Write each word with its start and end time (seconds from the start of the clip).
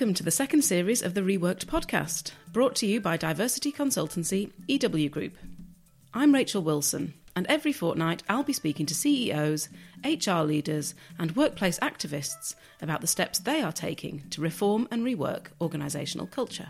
Welcome 0.00 0.14
to 0.14 0.22
the 0.22 0.30
second 0.30 0.62
series 0.62 1.02
of 1.02 1.12
the 1.12 1.20
Reworked 1.20 1.66
podcast, 1.66 2.30
brought 2.54 2.74
to 2.76 2.86
you 2.86 3.02
by 3.02 3.18
diversity 3.18 3.70
consultancy 3.70 4.50
EW 4.66 5.10
Group. 5.10 5.36
I'm 6.14 6.32
Rachael 6.32 6.62
Wilson, 6.62 7.12
and 7.36 7.46
every 7.48 7.74
fortnight 7.74 8.22
I'll 8.26 8.42
be 8.42 8.54
speaking 8.54 8.86
to 8.86 8.94
CEOs, 8.94 9.68
HR 10.02 10.40
leaders, 10.40 10.94
and 11.18 11.36
workplace 11.36 11.78
activists 11.80 12.54
about 12.80 13.02
the 13.02 13.06
steps 13.06 13.40
they 13.40 13.60
are 13.60 13.72
taking 13.72 14.22
to 14.30 14.40
reform 14.40 14.88
and 14.90 15.02
rework 15.04 15.48
organisational 15.60 16.30
culture. 16.30 16.68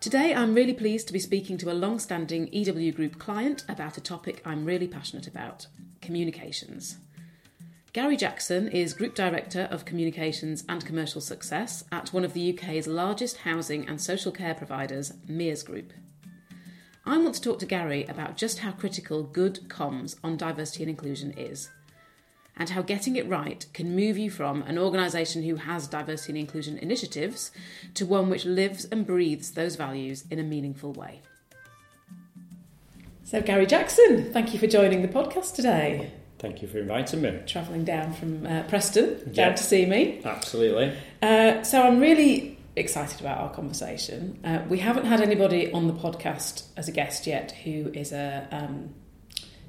Today 0.00 0.34
I'm 0.34 0.52
really 0.52 0.74
pleased 0.74 1.06
to 1.06 1.12
be 1.12 1.20
speaking 1.20 1.58
to 1.58 1.70
a 1.70 1.78
long 1.78 2.00
standing 2.00 2.52
EW 2.52 2.90
Group 2.90 3.20
client 3.20 3.64
about 3.68 3.98
a 3.98 4.00
topic 4.00 4.42
I'm 4.44 4.64
really 4.64 4.88
passionate 4.88 5.28
about 5.28 5.68
communications. 6.02 6.96
Gary 7.94 8.18
Jackson 8.18 8.68
is 8.68 8.92
Group 8.92 9.14
Director 9.14 9.66
of 9.70 9.86
Communications 9.86 10.62
and 10.68 10.84
Commercial 10.84 11.22
Success 11.22 11.84
at 11.90 12.12
one 12.12 12.22
of 12.22 12.34
the 12.34 12.52
UK's 12.52 12.86
largest 12.86 13.38
housing 13.38 13.88
and 13.88 13.98
social 13.98 14.30
care 14.30 14.54
providers, 14.54 15.14
Mears 15.26 15.62
Group. 15.62 15.94
I 17.06 17.16
want 17.16 17.34
to 17.36 17.40
talk 17.40 17.58
to 17.60 17.66
Gary 17.66 18.04
about 18.04 18.36
just 18.36 18.58
how 18.58 18.72
critical 18.72 19.22
good 19.22 19.68
comms 19.68 20.16
on 20.22 20.36
diversity 20.36 20.82
and 20.82 20.90
inclusion 20.90 21.30
is, 21.30 21.70
and 22.58 22.68
how 22.68 22.82
getting 22.82 23.16
it 23.16 23.26
right 23.26 23.64
can 23.72 23.96
move 23.96 24.18
you 24.18 24.30
from 24.30 24.60
an 24.62 24.76
organisation 24.76 25.42
who 25.42 25.56
has 25.56 25.88
diversity 25.88 26.32
and 26.32 26.40
inclusion 26.40 26.76
initiatives 26.76 27.52
to 27.94 28.04
one 28.04 28.28
which 28.28 28.44
lives 28.44 28.84
and 28.84 29.06
breathes 29.06 29.52
those 29.52 29.76
values 29.76 30.26
in 30.30 30.38
a 30.38 30.42
meaningful 30.42 30.92
way. 30.92 31.22
So, 33.24 33.40
Gary 33.40 33.64
Jackson, 33.64 34.30
thank 34.30 34.52
you 34.52 34.58
for 34.58 34.66
joining 34.66 35.00
the 35.00 35.08
podcast 35.08 35.54
today. 35.54 36.12
Thank 36.38 36.62
you 36.62 36.68
for 36.68 36.78
inviting 36.78 37.22
me. 37.22 37.40
Travelling 37.46 37.84
down 37.84 38.12
from 38.12 38.46
uh, 38.46 38.62
Preston 38.64 39.32
down 39.32 39.56
to 39.56 39.62
see 39.62 39.86
me. 39.86 40.20
Absolutely. 40.24 40.96
Uh, 41.20 41.62
so 41.64 41.82
I'm 41.82 41.98
really 41.98 42.58
excited 42.76 43.20
about 43.20 43.38
our 43.38 43.50
conversation. 43.52 44.38
Uh, 44.44 44.62
we 44.68 44.78
haven't 44.78 45.06
had 45.06 45.20
anybody 45.20 45.72
on 45.72 45.88
the 45.88 45.92
podcast 45.92 46.64
as 46.76 46.88
a 46.88 46.92
guest 46.92 47.26
yet 47.26 47.50
who 47.64 47.90
is 47.92 48.12
a 48.12 48.46
um, 48.52 48.94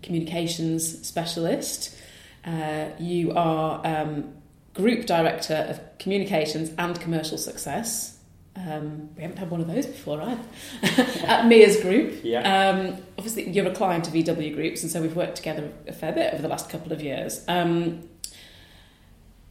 communications 0.03 1.07
specialist. 1.07 1.97
Uh, 2.45 2.89
you 2.99 3.31
are 3.33 3.81
um, 3.85 4.33
Group 4.75 5.07
Director 5.07 5.65
of 5.69 5.97
Communications 5.97 6.71
and 6.77 6.99
Commercial 7.01 7.37
Success 7.37 8.18
um, 8.67 9.09
we 9.15 9.21
haven't 9.21 9.37
had 9.37 9.49
one 9.49 9.61
of 9.61 9.67
those 9.67 9.85
before 9.85 10.21
either. 10.21 10.43
At 11.25 11.47
Mears 11.47 11.79
Group. 11.81 12.19
Yeah. 12.23 12.69
Um, 12.69 12.97
obviously, 13.17 13.49
you're 13.49 13.67
a 13.67 13.73
client 13.73 14.07
of 14.07 14.15
EW 14.15 14.53
Groups, 14.53 14.83
and 14.83 14.91
so 14.91 15.01
we've 15.01 15.15
worked 15.15 15.37
together 15.37 15.71
a 15.87 15.93
fair 15.93 16.11
bit 16.11 16.33
over 16.33 16.41
the 16.41 16.49
last 16.49 16.69
couple 16.69 16.91
of 16.91 17.01
years. 17.01 17.43
Um, 17.47 18.09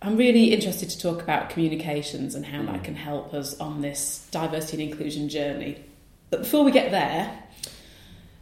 I'm 0.03 0.17
really 0.17 0.53
interested 0.53 0.91
to 0.91 1.01
talk 1.01 1.23
about 1.23 1.51
communications 1.51 2.35
and 2.35 2.45
how 2.45 2.61
mm. 2.61 2.67
that 2.67 2.85
can 2.85 2.95
help 2.95 3.35
us 3.35 3.59
on 3.59 3.81
this 3.81 4.29
diversity 4.31 4.83
and 4.83 4.93
inclusion 4.93 5.29
journey. 5.29 5.83
But 6.31 6.41
before 6.41 6.63
we 6.63 6.71
get 6.71 6.91
there, 6.91 7.43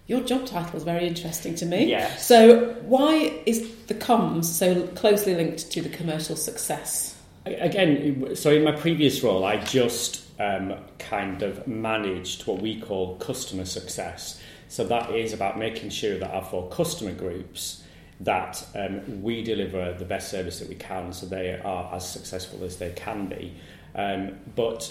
your 0.06 0.20
job 0.20 0.46
title 0.46 0.76
is 0.76 0.82
very 0.82 1.06
interesting 1.06 1.54
to 1.56 1.66
me. 1.66 1.86
Yes. 1.86 2.26
So, 2.26 2.74
why 2.82 3.40
is 3.46 3.74
the 3.86 3.94
comms 3.94 4.44
so 4.44 4.86
closely 4.88 5.34
linked 5.34 5.70
to 5.72 5.80
the 5.80 5.88
commercial 5.88 6.36
success? 6.36 7.14
Again, 7.44 8.34
so 8.34 8.50
in 8.50 8.64
my 8.64 8.72
previous 8.72 9.22
role, 9.22 9.44
I 9.44 9.62
just 9.62 10.25
um, 10.38 10.74
kind 10.98 11.42
of 11.42 11.66
managed 11.66 12.46
what 12.46 12.60
we 12.60 12.80
call 12.80 13.16
customer 13.16 13.64
success. 13.64 14.40
So 14.68 14.84
that 14.84 15.14
is 15.14 15.32
about 15.32 15.58
making 15.58 15.90
sure 15.90 16.18
that 16.18 16.30
our 16.30 16.44
four 16.44 16.68
customer 16.68 17.12
groups 17.12 17.82
that 18.20 18.66
um, 18.74 19.22
we 19.22 19.42
deliver 19.42 19.92
the 19.92 20.04
best 20.04 20.30
service 20.30 20.58
that 20.60 20.68
we 20.68 20.74
can, 20.74 21.12
so 21.12 21.26
they 21.26 21.60
are 21.62 21.94
as 21.94 22.08
successful 22.08 22.64
as 22.64 22.78
they 22.78 22.90
can 22.90 23.26
be. 23.26 23.54
Um, 23.94 24.36
but 24.54 24.90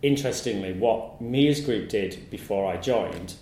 interestingly, 0.00 0.72
what 0.72 1.20
Mears 1.20 1.60
Group 1.60 1.88
did 1.88 2.30
before 2.30 2.70
I 2.70 2.78
joined 2.78 3.34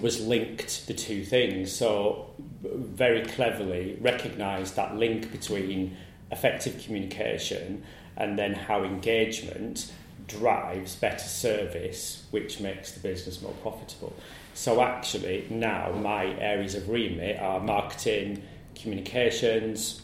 was 0.00 0.24
linked 0.24 0.86
the 0.86 0.94
two 0.94 1.24
things. 1.24 1.72
So 1.72 2.30
very 2.62 3.22
cleverly 3.22 3.96
recognised 4.00 4.76
that 4.76 4.96
link 4.96 5.30
between 5.30 5.96
effective 6.30 6.82
communication 6.82 7.84
and 8.16 8.38
then 8.38 8.54
how 8.54 8.82
engagement 8.84 9.92
drives 10.26 10.96
better 10.96 11.26
service, 11.26 12.24
which 12.30 12.60
makes 12.60 12.92
the 12.92 13.00
business 13.00 13.42
more 13.42 13.52
profitable. 13.62 14.14
So 14.54 14.82
actually, 14.82 15.46
now 15.50 15.90
my 15.92 16.26
areas 16.38 16.74
of 16.74 16.88
remit 16.88 17.40
are 17.40 17.60
marketing, 17.60 18.42
communications, 18.74 20.02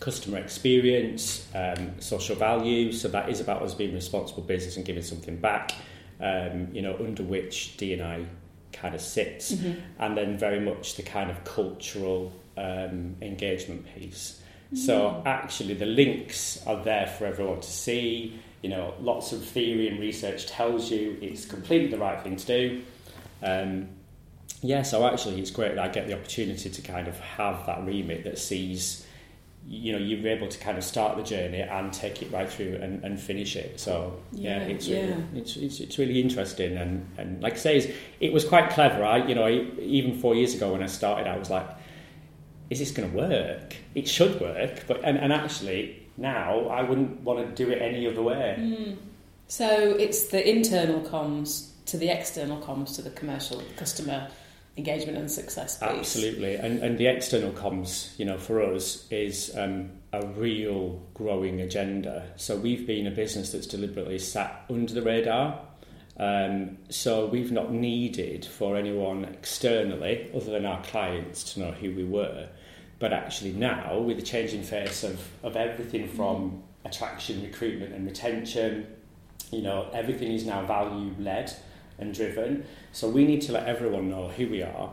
customer 0.00 0.38
experience, 0.38 1.46
um, 1.54 2.00
social 2.00 2.34
value. 2.34 2.92
So 2.92 3.08
that 3.08 3.28
is 3.28 3.40
about 3.40 3.62
us 3.62 3.74
being 3.74 3.94
responsible 3.94 4.42
business 4.42 4.76
and 4.76 4.84
giving 4.84 5.02
something 5.02 5.36
back. 5.36 5.72
Um, 6.20 6.68
you 6.72 6.82
know, 6.82 6.96
under 6.98 7.22
which 7.22 7.76
DNI 7.78 8.26
kind 8.74 8.94
of 8.94 9.00
sits, 9.00 9.52
mm-hmm. 9.52 9.80
and 9.98 10.16
then 10.16 10.36
very 10.36 10.60
much 10.60 10.96
the 10.96 11.02
kind 11.02 11.30
of 11.30 11.42
cultural 11.44 12.30
um, 12.58 13.16
engagement 13.22 13.86
piece. 13.94 14.40
Mm-hmm. 14.66 14.76
So 14.76 15.22
actually, 15.24 15.74
the 15.74 15.86
links 15.86 16.62
are 16.66 16.82
there 16.84 17.06
for 17.06 17.24
everyone 17.24 17.60
to 17.60 17.70
see 17.70 18.38
you 18.62 18.68
know, 18.68 18.94
lots 19.00 19.32
of 19.32 19.44
theory 19.44 19.88
and 19.88 19.98
research 19.98 20.46
tells 20.46 20.90
you 20.90 21.16
it's 21.22 21.46
completely 21.46 21.88
the 21.88 21.98
right 21.98 22.22
thing 22.22 22.36
to 22.36 22.46
do. 22.46 22.82
Um, 23.42 23.88
yeah, 24.62 24.82
so 24.82 25.06
actually, 25.06 25.40
it's 25.40 25.50
great 25.50 25.76
that 25.76 25.84
I 25.84 25.88
get 25.88 26.06
the 26.06 26.14
opportunity 26.14 26.68
to 26.68 26.82
kind 26.82 27.08
of 27.08 27.18
have 27.20 27.64
that 27.66 27.84
remit 27.86 28.24
that 28.24 28.38
sees, 28.38 29.06
you 29.66 29.92
know, 29.92 29.98
you're 29.98 30.26
able 30.28 30.48
to 30.48 30.58
kind 30.58 30.76
of 30.76 30.84
start 30.84 31.16
the 31.16 31.22
journey 31.22 31.60
and 31.60 31.90
take 31.90 32.20
it 32.20 32.30
right 32.30 32.50
through 32.50 32.78
and, 32.82 33.02
and 33.02 33.18
finish 33.18 33.56
it. 33.56 33.80
So 33.80 34.20
yeah, 34.32 34.58
yeah 34.58 34.64
it's, 34.64 34.88
really. 34.88 35.24
It's, 35.34 35.56
it's, 35.56 35.80
it's 35.80 35.98
really 35.98 36.20
interesting 36.20 36.76
and, 36.76 37.08
and 37.16 37.42
like 37.42 37.54
I 37.54 37.56
say, 37.56 37.94
it 38.20 38.32
was 38.34 38.44
quite 38.44 38.68
clever. 38.68 39.02
I 39.02 39.26
you 39.26 39.34
know 39.34 39.46
I, 39.46 39.64
even 39.80 40.18
four 40.18 40.34
years 40.34 40.54
ago 40.54 40.72
when 40.72 40.82
I 40.82 40.86
started, 40.86 41.26
I 41.26 41.38
was 41.38 41.48
like, 41.48 41.66
is 42.68 42.80
this 42.80 42.90
going 42.90 43.10
to 43.10 43.16
work? 43.16 43.76
It 43.94 44.06
should 44.06 44.40
work, 44.42 44.84
but 44.86 45.00
and, 45.02 45.16
and 45.16 45.32
actually 45.32 45.99
now, 46.20 46.68
I 46.68 46.82
wouldn't 46.82 47.22
want 47.22 47.38
to 47.56 47.64
do 47.64 47.70
it 47.70 47.80
any 47.80 48.06
other 48.06 48.22
way. 48.22 48.56
Mm. 48.58 48.96
So 49.48 49.66
it's 49.68 50.26
the 50.26 50.48
internal 50.48 51.00
comms 51.00 51.70
to 51.86 51.96
the 51.96 52.08
external 52.08 52.60
comms 52.60 52.94
to 52.96 53.02
the 53.02 53.10
commercial 53.10 53.62
customer 53.76 54.28
engagement 54.76 55.18
and 55.18 55.30
success 55.30 55.78
piece. 55.78 55.88
Absolutely, 55.88 56.54
and 56.54 56.78
and 56.80 56.98
the 56.98 57.06
external 57.06 57.50
comms, 57.52 58.16
you 58.18 58.24
know, 58.24 58.38
for 58.38 58.62
us 58.62 59.06
is 59.10 59.56
um, 59.56 59.90
a 60.12 60.24
real 60.26 61.02
growing 61.14 61.60
agenda. 61.60 62.30
So 62.36 62.56
we've 62.56 62.86
been 62.86 63.06
a 63.06 63.10
business 63.10 63.50
that's 63.50 63.66
deliberately 63.66 64.18
sat 64.18 64.64
under 64.70 64.92
the 64.92 65.02
radar. 65.02 65.60
Um, 66.16 66.76
so 66.90 67.26
we've 67.26 67.50
not 67.50 67.72
needed 67.72 68.44
for 68.44 68.76
anyone 68.76 69.24
externally, 69.24 70.30
other 70.34 70.50
than 70.50 70.66
our 70.66 70.82
clients, 70.82 71.54
to 71.54 71.60
know 71.60 71.70
who 71.72 71.94
we 71.94 72.04
were. 72.04 72.48
But 73.00 73.12
actually 73.12 73.52
now, 73.52 73.98
with 73.98 74.18
the 74.18 74.22
changing 74.22 74.62
face 74.62 75.02
of, 75.02 75.20
of 75.42 75.56
everything 75.56 76.06
from 76.06 76.62
attraction, 76.84 77.42
recruitment 77.42 77.92
and 77.92 78.06
retention, 78.06 78.86
you 79.50 79.62
know, 79.62 79.88
everything 79.92 80.30
is 80.30 80.46
now 80.46 80.64
value 80.64 81.14
led 81.18 81.52
and 81.98 82.14
driven. 82.14 82.64
So 82.92 83.08
we 83.08 83.24
need 83.24 83.40
to 83.42 83.52
let 83.52 83.66
everyone 83.66 84.08
know 84.10 84.28
who 84.28 84.48
we 84.48 84.62
are 84.62 84.92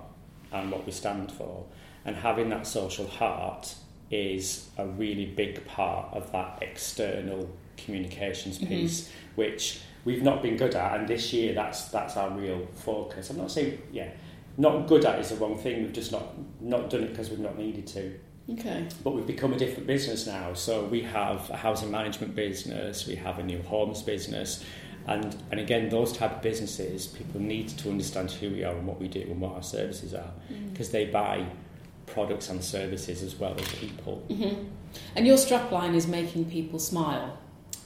and 0.52 0.72
what 0.72 0.86
we 0.86 0.92
stand 0.92 1.32
for. 1.32 1.66
And 2.06 2.16
having 2.16 2.50
that 2.50 2.66
social 2.66 3.08
heart 3.08 3.76
is 4.10 4.70
a 4.78 4.88
really 4.88 5.26
big 5.26 5.66
part 5.66 6.14
of 6.14 6.32
that 6.32 6.60
external 6.62 7.50
communications 7.76 8.58
mm-hmm. 8.58 8.68
piece, 8.68 9.02
mm-hmm. 9.02 9.36
which 9.36 9.82
we've 10.06 10.24
not 10.24 10.42
been 10.42 10.56
good 10.56 10.76
at. 10.76 10.98
And 10.98 11.08
this 11.08 11.34
year, 11.34 11.54
that's 11.54 11.90
that's 11.90 12.16
our 12.16 12.30
real 12.30 12.68
focus. 12.74 13.30
I'm 13.30 13.38
not 13.38 13.52
saying, 13.52 13.82
yeah, 13.92 14.12
not 14.58 14.88
good 14.88 15.06
at 15.06 15.20
is 15.20 15.30
the 15.30 15.36
wrong 15.36 15.58
thing. 15.58 15.84
We've 15.84 15.94
just 15.94 16.12
not 16.12 16.26
not 16.62 16.90
done 16.90 17.04
it 17.04 17.12
because 17.12 17.30
we've 17.30 17.40
not 17.40 17.58
needed 17.58 17.88
to. 17.88 18.20
Okay. 18.50 18.88
But 19.04 19.12
we've 19.12 19.28
become 19.28 19.54
a 19.54 19.58
different 19.58 19.88
business 19.88 20.26
now. 20.26 20.54
So 20.54 20.86
we 20.86 21.02
have 21.02 21.50
a 21.50 21.58
housing 21.58 21.92
management 21.92 22.34
business, 22.34 23.06
we 23.06 23.16
have 23.16 23.40
a 23.40 23.44
new 23.44 23.62
homes 23.62 24.02
business, 24.02 24.64
and 25.06 25.36
and 25.52 25.60
again, 25.60 25.90
those 25.90 26.12
type 26.14 26.38
of 26.38 26.42
businesses, 26.42 27.08
people 27.08 27.42
need 27.42 27.70
to 27.70 27.90
understand 27.90 28.32
who 28.32 28.50
we 28.50 28.64
are 28.64 28.76
and 28.76 28.88
what 28.88 29.00
we 29.00 29.08
do 29.08 29.22
and 29.22 29.40
what 29.40 29.54
our 29.54 29.64
services 29.64 30.14
are, 30.14 30.32
because 30.72 30.90
mm. 30.90 30.94
they 30.94 31.06
buy 31.06 31.46
products 32.06 32.50
and 32.50 32.64
services 32.64 33.22
as 33.22 33.36
well 33.36 33.56
as 33.60 33.68
people. 33.76 34.24
Mm-hmm. 34.30 34.64
And 35.16 35.28
your 35.28 35.38
strapline 35.38 35.94
is 35.94 36.08
making 36.08 36.50
people 36.50 36.80
smile. 36.80 37.38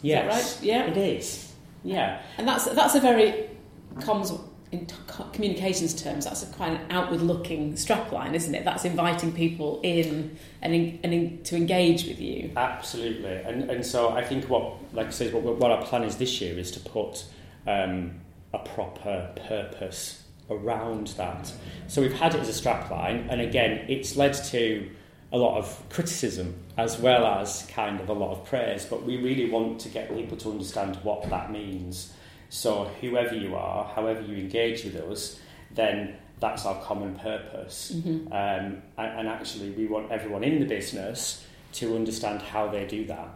Yes, 0.03 0.57
right? 0.57 0.63
Yeah, 0.63 0.85
it 0.85 0.97
is. 0.97 1.53
Yeah, 1.83 2.21
and 2.37 2.47
that's 2.47 2.65
that's 2.65 2.95
a 2.95 2.99
very 2.99 3.49
comms 3.95 4.39
in 4.71 4.85
t- 4.85 4.95
communications 5.33 6.01
terms, 6.01 6.25
that's 6.25 6.43
a 6.43 6.45
quite 6.53 6.71
an 6.71 6.81
outward-looking 6.89 7.73
strapline, 7.73 8.33
isn't 8.33 8.55
it? 8.55 8.63
That's 8.63 8.85
inviting 8.85 9.33
people 9.33 9.79
in 9.83 10.37
and, 10.61 10.73
in, 10.73 10.99
and 11.03 11.13
in, 11.13 11.43
to 11.43 11.55
engage 11.55 12.05
with 12.05 12.19
you. 12.19 12.51
Absolutely, 12.55 13.35
and 13.35 13.69
and 13.69 13.85
so 13.85 14.09
I 14.09 14.23
think 14.23 14.49
what, 14.49 14.75
like 14.93 15.07
I 15.07 15.11
said, 15.11 15.33
what, 15.33 15.43
what 15.43 15.71
our 15.71 15.83
plan 15.83 16.03
is 16.03 16.17
this 16.17 16.39
year 16.39 16.57
is 16.57 16.71
to 16.71 16.79
put 16.79 17.25
um, 17.67 18.19
a 18.53 18.59
proper 18.59 19.29
purpose 19.47 20.23
around 20.49 21.07
that. 21.07 21.51
So 21.87 22.01
we've 22.01 22.13
had 22.13 22.35
it 22.35 22.41
as 22.41 22.49
a 22.49 22.63
strapline, 22.63 23.27
and 23.29 23.41
again, 23.41 23.85
it's 23.89 24.15
led 24.15 24.33
to 24.33 24.89
a 25.33 25.37
lot 25.37 25.57
of 25.57 25.83
criticism 25.89 26.53
as 26.77 26.97
well 26.99 27.25
as 27.25 27.65
kind 27.73 28.01
of 28.01 28.09
a 28.09 28.13
lot 28.13 28.31
of 28.31 28.45
praise, 28.45 28.85
but 28.85 29.03
we 29.03 29.17
really 29.17 29.49
want 29.49 29.79
to 29.79 29.89
get 29.89 30.13
people 30.13 30.37
to 30.37 30.51
understand 30.51 30.97
what 31.03 31.29
that 31.29 31.51
means. 31.51 32.13
So, 32.53 32.91
whoever 32.99 33.33
you 33.33 33.55
are, 33.55 33.85
however 33.95 34.19
you 34.19 34.35
engage 34.35 34.83
with 34.83 34.97
us, 34.97 35.39
then 35.73 36.17
that's 36.41 36.65
our 36.65 36.81
common 36.81 37.15
purpose. 37.15 37.93
Mm-hmm. 37.95 38.27
Um, 38.27 38.81
and, 38.97 39.19
and 39.19 39.27
actually, 39.29 39.69
we 39.71 39.87
want 39.87 40.11
everyone 40.11 40.43
in 40.43 40.59
the 40.59 40.65
business 40.65 41.45
to 41.75 41.95
understand 41.95 42.41
how 42.41 42.67
they 42.67 42.85
do 42.85 43.05
that. 43.05 43.29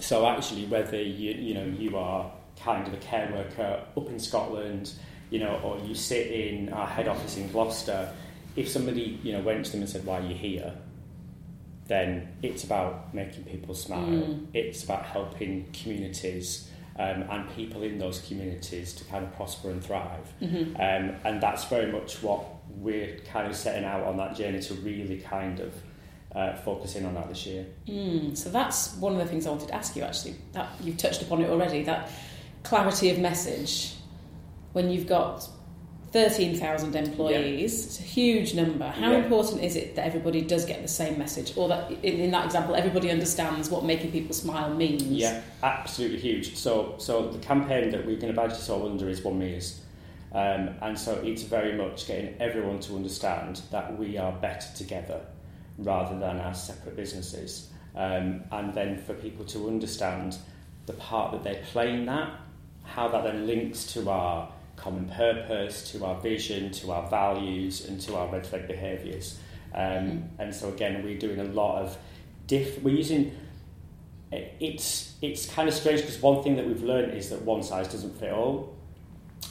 So, 0.00 0.26
actually, 0.26 0.64
whether 0.64 0.96
you, 0.96 1.32
you 1.32 1.52
know 1.52 1.66
you 1.66 1.98
are 1.98 2.32
kind 2.58 2.86
of 2.86 2.94
a 2.94 2.96
care 2.96 3.30
worker 3.30 3.84
up 3.94 4.08
in 4.08 4.18
Scotland, 4.18 4.90
you 5.28 5.40
know, 5.40 5.60
or 5.62 5.78
you 5.86 5.94
sit 5.94 6.28
in 6.28 6.70
our 6.70 6.86
head 6.86 7.08
office 7.08 7.36
in 7.36 7.52
Gloucester, 7.52 8.10
if 8.56 8.70
somebody 8.70 9.20
you 9.22 9.32
know 9.32 9.42
went 9.42 9.66
to 9.66 9.72
them 9.72 9.82
and 9.82 9.90
said, 9.90 10.06
"Why 10.06 10.20
are 10.20 10.26
you 10.26 10.34
here?" 10.34 10.72
then 11.88 12.28
it's 12.42 12.64
about 12.64 13.14
making 13.14 13.44
people 13.44 13.74
smile. 13.74 14.06
Mm. 14.06 14.46
It's 14.52 14.84
about 14.84 15.04
helping 15.04 15.70
communities 15.72 16.70
um, 16.98 17.22
and 17.30 17.48
people 17.54 17.82
in 17.82 17.98
those 17.98 18.20
communities 18.26 18.92
to 18.94 19.04
kind 19.04 19.24
of 19.24 19.34
prosper 19.36 19.70
and 19.70 19.82
thrive. 19.84 20.32
Mm-hmm. 20.42 20.76
Um, 20.76 21.16
and 21.24 21.40
that's 21.40 21.64
very 21.64 21.90
much 21.90 22.22
what 22.22 22.44
we're 22.68 23.18
kind 23.32 23.46
of 23.46 23.56
setting 23.56 23.84
out 23.84 24.04
on 24.04 24.16
that 24.16 24.36
journey 24.36 24.60
to 24.60 24.74
really 24.74 25.18
kind 25.18 25.60
of 25.60 25.74
uh, 26.34 26.54
focus 26.56 26.96
in 26.96 27.06
on 27.06 27.14
that 27.14 27.28
this 27.28 27.46
year. 27.46 27.66
Mm, 27.86 28.36
so 28.36 28.50
that's 28.50 28.94
one 28.96 29.12
of 29.12 29.18
the 29.18 29.26
things 29.26 29.46
I 29.46 29.50
wanted 29.50 29.68
to 29.68 29.74
ask 29.74 29.96
you. 29.96 30.02
Actually, 30.02 30.36
that 30.52 30.68
you've 30.82 30.96
touched 30.98 31.22
upon 31.22 31.40
it 31.42 31.50
already. 31.50 31.84
That 31.84 32.10
clarity 32.64 33.10
of 33.10 33.18
message 33.18 33.94
when 34.72 34.90
you've 34.90 35.06
got 35.06 35.48
thirteen 36.10 36.56
thousand 36.56 36.96
employees, 36.96 37.84
it's 37.84 37.98
a 38.00 38.02
huge 38.02 38.54
number. 38.54 38.86
How 38.88 39.12
Yeah. 39.12 39.18
important 39.18 39.62
is 39.62 39.76
it 39.76 39.94
that 39.96 40.06
everybody 40.06 40.40
does 40.40 40.64
get 40.64 40.80
the 40.82 40.88
same 40.88 41.18
message, 41.18 41.52
or 41.56 41.68
that 41.68 41.90
in, 42.02 42.20
in 42.20 42.30
that 42.30 42.46
example, 42.46 42.74
everybody 42.74 43.10
understands 43.10 43.70
what 43.70 43.84
making 43.84 44.12
people 44.12 44.34
smile 44.34 44.74
means? 44.74 45.02
Yeah, 45.02 45.42
absolutely 45.62 46.18
huge. 46.18 46.56
So, 46.56 46.94
so 46.98 47.28
the 47.28 47.38
campaign 47.38 47.90
that 47.90 48.06
we're 48.06 48.16
going 48.16 48.32
to 48.34 48.40
badge 48.40 48.52
this 48.52 48.70
all 48.70 48.88
under 48.88 49.08
is 49.08 49.22
One 49.22 49.38
Mears. 49.38 49.80
Um, 50.32 50.70
and 50.82 50.98
so 50.98 51.14
it's 51.24 51.42
very 51.42 51.72
much 51.76 52.06
getting 52.06 52.34
everyone 52.40 52.80
to 52.80 52.96
understand 52.96 53.62
that 53.70 53.98
we 53.98 54.18
are 54.18 54.32
better 54.32 54.68
together 54.76 55.20
rather 55.78 56.18
than 56.18 56.38
as 56.38 56.62
separate 56.66 56.96
businesses. 56.96 57.70
Um, 57.96 58.42
and 58.52 58.74
then 58.74 58.98
for 58.98 59.14
people 59.14 59.44
to 59.46 59.68
understand 59.68 60.36
the 60.86 60.92
part 60.94 61.32
that 61.32 61.44
they 61.44 61.62
play 61.72 61.94
in 61.94 62.06
that, 62.06 62.30
how 62.84 63.08
that 63.08 63.24
then 63.24 63.46
links 63.46 63.92
to 63.94 64.08
our 64.10 64.50
common 64.82 65.08
purpose, 65.08 65.90
to 65.92 66.04
our 66.04 66.20
vision, 66.20 66.70
to 66.72 66.92
our 66.92 67.08
values, 67.08 67.86
and 67.86 68.00
to 68.02 68.16
our 68.16 68.28
red 68.28 68.46
flag 68.46 68.66
behaviours. 68.66 69.38
Um, 69.74 70.30
And 70.38 70.54
so 70.54 70.68
again, 70.68 71.02
we're 71.04 71.18
doing 71.18 71.40
a 71.40 71.44
lot 71.44 71.82
of 71.82 71.98
diff. 72.46 72.82
We're 72.82 72.96
using 72.96 73.32
it's 74.32 75.14
it's 75.22 75.46
kind 75.46 75.68
of 75.68 75.74
strange 75.74 76.00
because 76.00 76.20
one 76.20 76.42
thing 76.42 76.56
that 76.56 76.66
we've 76.66 76.82
learned 76.82 77.14
is 77.14 77.30
that 77.30 77.42
one 77.42 77.62
size 77.62 77.88
doesn't 77.88 78.18
fit 78.18 78.32
all. 78.32 78.76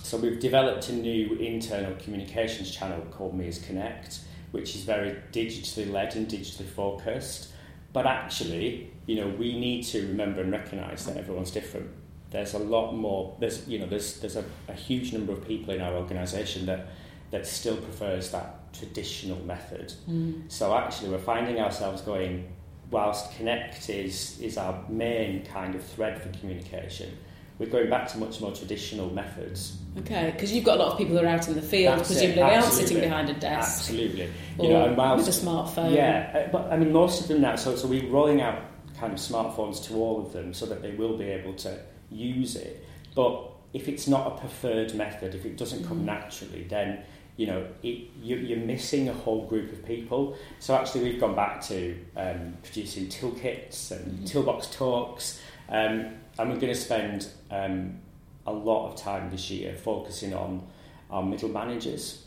So 0.03 0.17
we've 0.17 0.39
developed 0.39 0.89
a 0.89 0.93
new 0.93 1.35
internal 1.35 1.95
communications 1.95 2.71
channel 2.71 3.01
called 3.11 3.33
Mears 3.33 3.59
Connect, 3.59 4.19
which 4.51 4.75
is 4.75 4.83
very 4.83 5.15
digitally 5.31 5.91
led 5.91 6.15
and 6.15 6.27
digitally 6.27 6.67
focused. 6.67 7.49
But 7.93 8.05
actually, 8.05 8.91
you 9.05 9.15
know, 9.15 9.27
we 9.27 9.59
need 9.59 9.83
to 9.85 10.07
remember 10.07 10.41
and 10.41 10.51
recognise 10.51 11.05
that 11.05 11.17
everyone's 11.17 11.51
different. 11.51 11.89
There's 12.29 12.53
a 12.53 12.59
lot 12.59 12.93
more. 12.93 13.35
There's 13.39 13.67
you 13.67 13.79
know, 13.79 13.87
there's 13.87 14.19
there's 14.19 14.35
a, 14.35 14.43
a 14.67 14.73
huge 14.73 15.13
number 15.13 15.31
of 15.31 15.47
people 15.47 15.73
in 15.73 15.81
our 15.81 15.93
organisation 15.93 16.65
that 16.65 16.87
that 17.31 17.45
still 17.45 17.77
prefers 17.77 18.31
that 18.31 18.73
traditional 18.73 19.39
method. 19.43 19.93
Mm. 20.09 20.51
So 20.51 20.75
actually, 20.75 21.09
we're 21.09 21.19
finding 21.19 21.59
ourselves 21.59 22.01
going, 22.01 22.47
whilst 22.89 23.35
Connect 23.37 23.89
is, 23.89 24.39
is 24.39 24.57
our 24.57 24.83
main 24.89 25.45
kind 25.45 25.75
of 25.75 25.83
thread 25.83 26.21
for 26.21 26.29
communication, 26.39 27.17
we're 27.59 27.69
going 27.69 27.89
back 27.89 28.07
to 28.09 28.17
much 28.19 28.39
more 28.39 28.51
traditional 28.51 29.11
methods. 29.11 29.77
Okay, 29.97 30.31
because 30.31 30.53
you've 30.53 30.63
got 30.63 30.77
a 30.77 30.83
lot 30.83 30.91
of 30.91 30.97
people 30.97 31.17
who 31.17 31.25
are 31.25 31.27
out 31.27 31.47
in 31.47 31.55
the 31.55 31.61
field. 31.61 31.99
That's 31.99 32.11
it, 32.11 32.13
presumably, 32.13 32.43
they 32.43 32.55
aren't 32.55 32.73
sitting 32.73 32.99
behind 32.99 33.29
a 33.29 33.33
desk 33.33 33.89
Absolutely. 33.89 34.29
or 34.57 34.65
You 34.65 34.73
know, 34.73 34.85
and 34.85 34.97
whilst, 34.97 35.25
with 35.25 35.35
a 35.35 35.45
smartphone. 35.45 35.95
yeah, 35.95 36.45
uh, 36.47 36.51
but 36.51 36.71
I 36.71 36.77
mean, 36.77 36.93
most 36.93 37.21
of 37.21 37.27
them 37.27 37.41
now, 37.41 37.55
so, 37.55 37.75
so 37.75 37.87
we're 37.87 38.07
rolling 38.09 38.41
out 38.41 38.61
kind 38.99 39.11
of 39.11 39.19
smartphones 39.19 39.83
to 39.87 39.95
all 39.95 40.21
of 40.23 40.33
them 40.33 40.53
so 40.53 40.65
that 40.67 40.81
they 40.81 40.91
will 40.91 41.17
be 41.17 41.25
able 41.25 41.53
to 41.53 41.79
use 42.11 42.55
it. 42.55 42.85
But 43.15 43.49
if 43.73 43.87
it's 43.87 44.07
not 44.07 44.27
a 44.27 44.39
preferred 44.39 44.93
method, 44.95 45.35
if 45.35 45.45
it 45.45 45.57
doesn't 45.57 45.85
come 45.85 46.01
Mm. 46.01 46.05
naturally, 46.05 46.63
then 46.63 46.99
you 47.35 47.45
know 47.47 47.67
it, 47.83 48.09
you, 48.23 48.35
you're 48.37 48.57
missing 48.57 49.09
a 49.09 49.13
whole 49.13 49.45
group 49.45 49.71
of 49.71 49.85
people. 49.85 50.35
So 50.59 50.75
actually, 50.75 51.03
we've 51.03 51.19
gone 51.19 51.35
back 51.35 51.61
to 51.67 51.97
um, 52.15 52.55
producing 52.63 53.07
toolkits 53.07 53.91
and 53.91 54.19
Mhm. 54.19 54.27
toolbox 54.31 54.67
talks, 54.75 55.39
um, 55.69 56.13
and 56.39 56.49
we're 56.49 56.59
going 56.59 56.73
to 56.73 56.75
spend 56.75 57.27
um, 57.51 57.99
a 58.45 58.53
lot 58.53 58.87
of 58.89 58.95
time 58.95 59.29
this 59.29 59.49
year 59.51 59.75
focusing 59.75 60.33
on 60.33 60.65
our 61.11 61.23
middle 61.23 61.49
managers. 61.49 62.23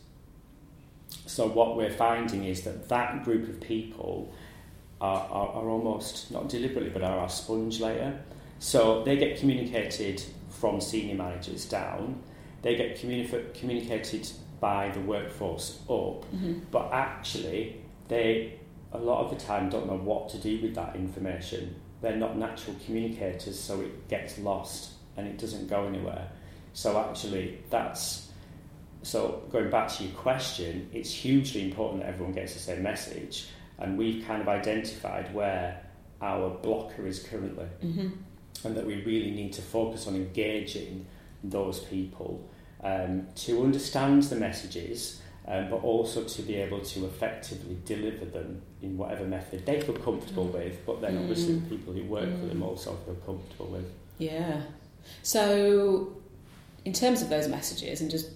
So 1.26 1.46
what 1.48 1.76
we're 1.76 1.90
finding 1.92 2.44
is 2.44 2.62
that 2.62 2.88
that 2.88 3.24
group 3.24 3.48
of 3.48 3.60
people 3.60 4.32
are, 5.00 5.20
are, 5.30 5.48
are 5.48 5.68
almost 5.68 6.30
not 6.30 6.48
deliberately, 6.48 6.90
but 6.90 7.02
are 7.02 7.18
our 7.18 7.28
sponge 7.28 7.80
layer. 7.80 8.20
So 8.60 9.02
they 9.04 9.16
get 9.16 9.38
communicated 9.38 10.22
from 10.50 10.80
senior 10.80 11.14
managers 11.16 11.64
down. 11.64 12.22
They 12.62 12.76
get 12.76 12.96
communi- 13.00 13.54
communicated 13.54 14.30
by 14.60 14.90
the 14.90 15.00
workforce 15.00 15.80
up, 15.88 16.24
Mhm. 16.32 16.60
but 16.70 16.90
actually 16.92 17.76
they 18.08 18.54
a 18.92 18.98
lot 18.98 19.24
of 19.24 19.30
the 19.30 19.36
time 19.44 19.70
don't 19.70 19.86
know 19.86 19.96
what 19.96 20.28
to 20.28 20.36
do 20.38 20.60
with 20.60 20.74
that 20.74 20.96
information. 20.96 21.76
They're 22.02 22.16
not 22.16 22.36
natural 22.36 22.74
communicators, 22.84 23.56
so 23.58 23.80
it 23.80 24.08
gets 24.08 24.36
lost 24.38 24.90
and 25.16 25.26
it 25.28 25.38
doesn't 25.38 25.68
go 25.68 25.86
anywhere. 25.86 26.28
So 26.72 26.98
actually, 26.98 27.58
that's 27.70 28.28
so 29.02 29.42
going 29.50 29.70
back 29.70 29.88
to 29.96 30.04
your 30.04 30.12
question, 30.14 30.90
it's 30.92 31.10
hugely 31.12 31.62
important 31.64 32.00
that 32.02 32.08
everyone 32.10 32.34
gets 32.34 32.52
the 32.52 32.58
same 32.58 32.82
message, 32.82 33.46
and 33.78 33.96
we've 33.96 34.22
kind 34.26 34.42
of 34.42 34.48
identified 34.48 35.32
where 35.32 35.82
our 36.20 36.50
blocker 36.50 37.06
is 37.06 37.22
currently, 37.22 37.64
Mhm. 37.82 38.12
And 38.64 38.76
that 38.76 38.86
we 38.86 39.02
really 39.04 39.30
need 39.30 39.52
to 39.54 39.62
focus 39.62 40.06
on 40.06 40.14
engaging 40.14 41.06
those 41.44 41.80
people 41.80 42.48
um, 42.82 43.26
to 43.34 43.62
understand 43.62 44.22
the 44.24 44.36
messages, 44.36 45.20
um, 45.46 45.68
but 45.70 45.82
also 45.82 46.24
to 46.24 46.42
be 46.42 46.56
able 46.56 46.80
to 46.80 47.04
effectively 47.06 47.76
deliver 47.84 48.24
them 48.24 48.62
in 48.82 48.96
whatever 48.96 49.24
method 49.24 49.64
they 49.66 49.80
feel 49.80 49.94
comfortable 49.96 50.46
Mm. 50.46 50.52
with, 50.54 50.86
but 50.86 51.00
then 51.00 51.18
obviously 51.18 51.54
Mm. 51.54 51.68
the 51.68 51.76
people 51.76 51.92
who 51.94 52.04
work 52.04 52.24
with 52.26 52.48
them 52.48 52.60
Mm. 52.60 52.68
also 52.68 52.96
feel 53.04 53.16
comfortable 53.26 53.66
with. 53.66 53.84
Yeah. 54.18 54.62
So, 55.22 56.12
in 56.84 56.92
terms 56.92 57.22
of 57.22 57.28
those 57.28 57.48
messages, 57.48 58.00
and 58.00 58.10
just 58.10 58.28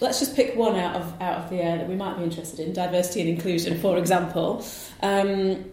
let's 0.00 0.18
just 0.20 0.34
pick 0.36 0.56
one 0.56 0.76
out 0.76 0.96
of 0.96 1.20
out 1.20 1.44
of 1.44 1.50
the 1.50 1.56
air 1.56 1.76
that 1.78 1.88
we 1.88 1.94
might 1.94 2.16
be 2.18 2.24
interested 2.24 2.60
in: 2.60 2.72
diversity 2.72 3.20
and 3.20 3.30
inclusion, 3.30 3.78
for 3.80 3.96
example. 3.98 4.64
Um, 5.02 5.64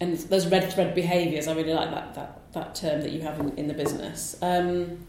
and 0.00 0.16
those 0.28 0.46
red 0.48 0.72
thread 0.72 0.94
behaviours. 0.94 1.46
I 1.48 1.54
really 1.54 1.72
like 1.72 1.90
that 1.90 2.14
that, 2.14 2.40
that 2.54 2.74
term 2.74 3.02
that 3.02 3.12
you 3.12 3.20
have 3.20 3.38
in, 3.40 3.56
in 3.58 3.68
the 3.68 3.74
business. 3.74 4.36
Um, 4.42 5.06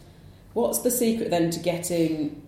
what's 0.54 0.80
the 0.80 0.92
secret 0.92 1.30
then 1.30 1.50
to 1.52 1.60
getting 1.60 2.42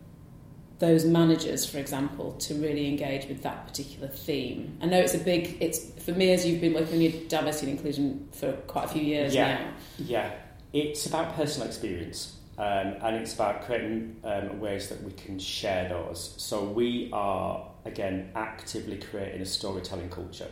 those 0.79 1.05
managers, 1.05 1.65
for 1.65 1.79
example, 1.79 2.33
to 2.33 2.53
really 2.53 2.87
engage 2.87 3.27
with 3.27 3.41
that 3.43 3.67
particular 3.67 4.07
theme? 4.07 4.77
I 4.81 4.85
know 4.85 4.99
it's 4.99 5.15
a 5.15 5.19
big. 5.19 5.57
It's 5.59 5.79
for 6.03 6.11
me 6.11 6.31
as 6.33 6.45
you've 6.45 6.61
been 6.61 6.73
working 6.73 7.01
with 7.01 7.29
diversity 7.29 7.71
and 7.71 7.77
inclusion 7.77 8.27
for 8.31 8.53
quite 8.67 8.85
a 8.85 8.89
few 8.89 9.01
years 9.01 9.33
Yeah. 9.33 9.59
now. 9.59 9.71
Yeah, 9.97 10.31
it's 10.73 11.05
about 11.05 11.35
personal 11.35 11.67
experience 11.67 12.37
um, 12.57 12.95
and 13.01 13.15
it's 13.17 13.33
about 13.35 13.63
creating 13.65 14.17
um, 14.23 14.59
ways 14.59 14.89
that 14.89 15.01
we 15.03 15.11
can 15.11 15.37
share 15.37 15.89
those. 15.89 16.33
So 16.37 16.63
we 16.63 17.09
are, 17.13 17.67
again, 17.85 18.31
actively 18.35 18.97
creating 18.97 19.41
a 19.41 19.45
storytelling 19.45 20.09
culture. 20.09 20.49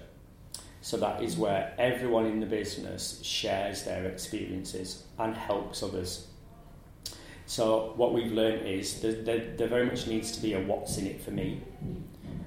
So 0.86 0.98
that 0.98 1.24
is 1.24 1.36
where 1.36 1.74
everyone 1.80 2.28
in 2.28 2.40
the 2.40 2.46
business 2.46 3.20
shares 3.24 3.86
their 3.86 4.06
experiences 4.06 5.02
and 5.18 5.36
helps 5.36 5.82
others. 5.82 6.28
So 7.48 7.94
what 7.96 8.14
we've 8.14 8.32
learned 8.32 8.68
is 8.68 9.02
that 9.02 9.26
there, 9.26 9.56
there 9.58 9.68
very 9.68 9.88
much 9.88 10.06
needs 10.06 10.32
to 10.34 10.42
be 10.44 10.54
a 10.54 10.62
what's 10.62 11.00
in 11.00 11.08
it 11.08 11.20
for 11.20 11.32
me 11.32 11.64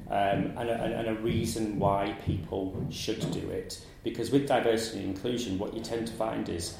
um, 0.08 0.52
and, 0.56 0.70
a, 0.70 0.84
and 0.84 1.08
a 1.08 1.20
reason 1.20 1.80
why 1.80 2.16
people 2.24 2.86
should 2.90 3.28
do 3.32 3.50
it. 3.50 3.84
Because 4.04 4.30
with 4.30 4.46
diversity 4.46 5.00
and 5.00 5.16
inclusion, 5.16 5.58
what 5.58 5.74
you 5.74 5.82
tend 5.82 6.06
to 6.06 6.12
find 6.12 6.48
is, 6.48 6.76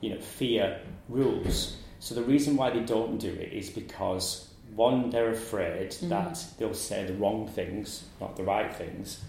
you 0.00 0.10
know, 0.10 0.20
fear 0.20 0.80
rules. 1.08 1.76
So 2.00 2.16
the 2.16 2.24
reason 2.24 2.56
why 2.56 2.70
they 2.70 2.80
don't 2.80 3.18
do 3.18 3.30
it 3.30 3.52
is 3.52 3.70
because 3.70 4.48
one, 4.74 5.10
they're 5.10 5.30
afraid 5.30 5.90
Mhm. 5.90 6.08
that 6.08 6.44
they'll 6.58 6.74
say 6.74 7.04
the 7.04 7.14
wrong 7.14 7.46
things, 7.46 8.06
not 8.20 8.34
the 8.34 8.42
right 8.42 8.74
things, 8.74 9.20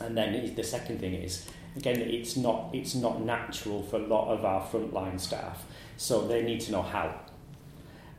and 0.00 0.16
then 0.16 0.54
the 0.54 0.64
second 0.64 1.00
thing 1.00 1.14
is, 1.14 1.46
again, 1.76 2.00
it's 2.00 2.36
not 2.36 2.70
it's 2.72 2.94
not 2.94 3.22
natural 3.22 3.82
for 3.82 3.96
a 3.96 4.06
lot 4.06 4.28
of 4.28 4.44
our 4.44 4.62
frontline 4.66 5.20
staff, 5.20 5.64
so 5.96 6.26
they 6.26 6.42
need 6.42 6.60
to 6.62 6.72
know 6.72 6.82
how. 6.82 7.20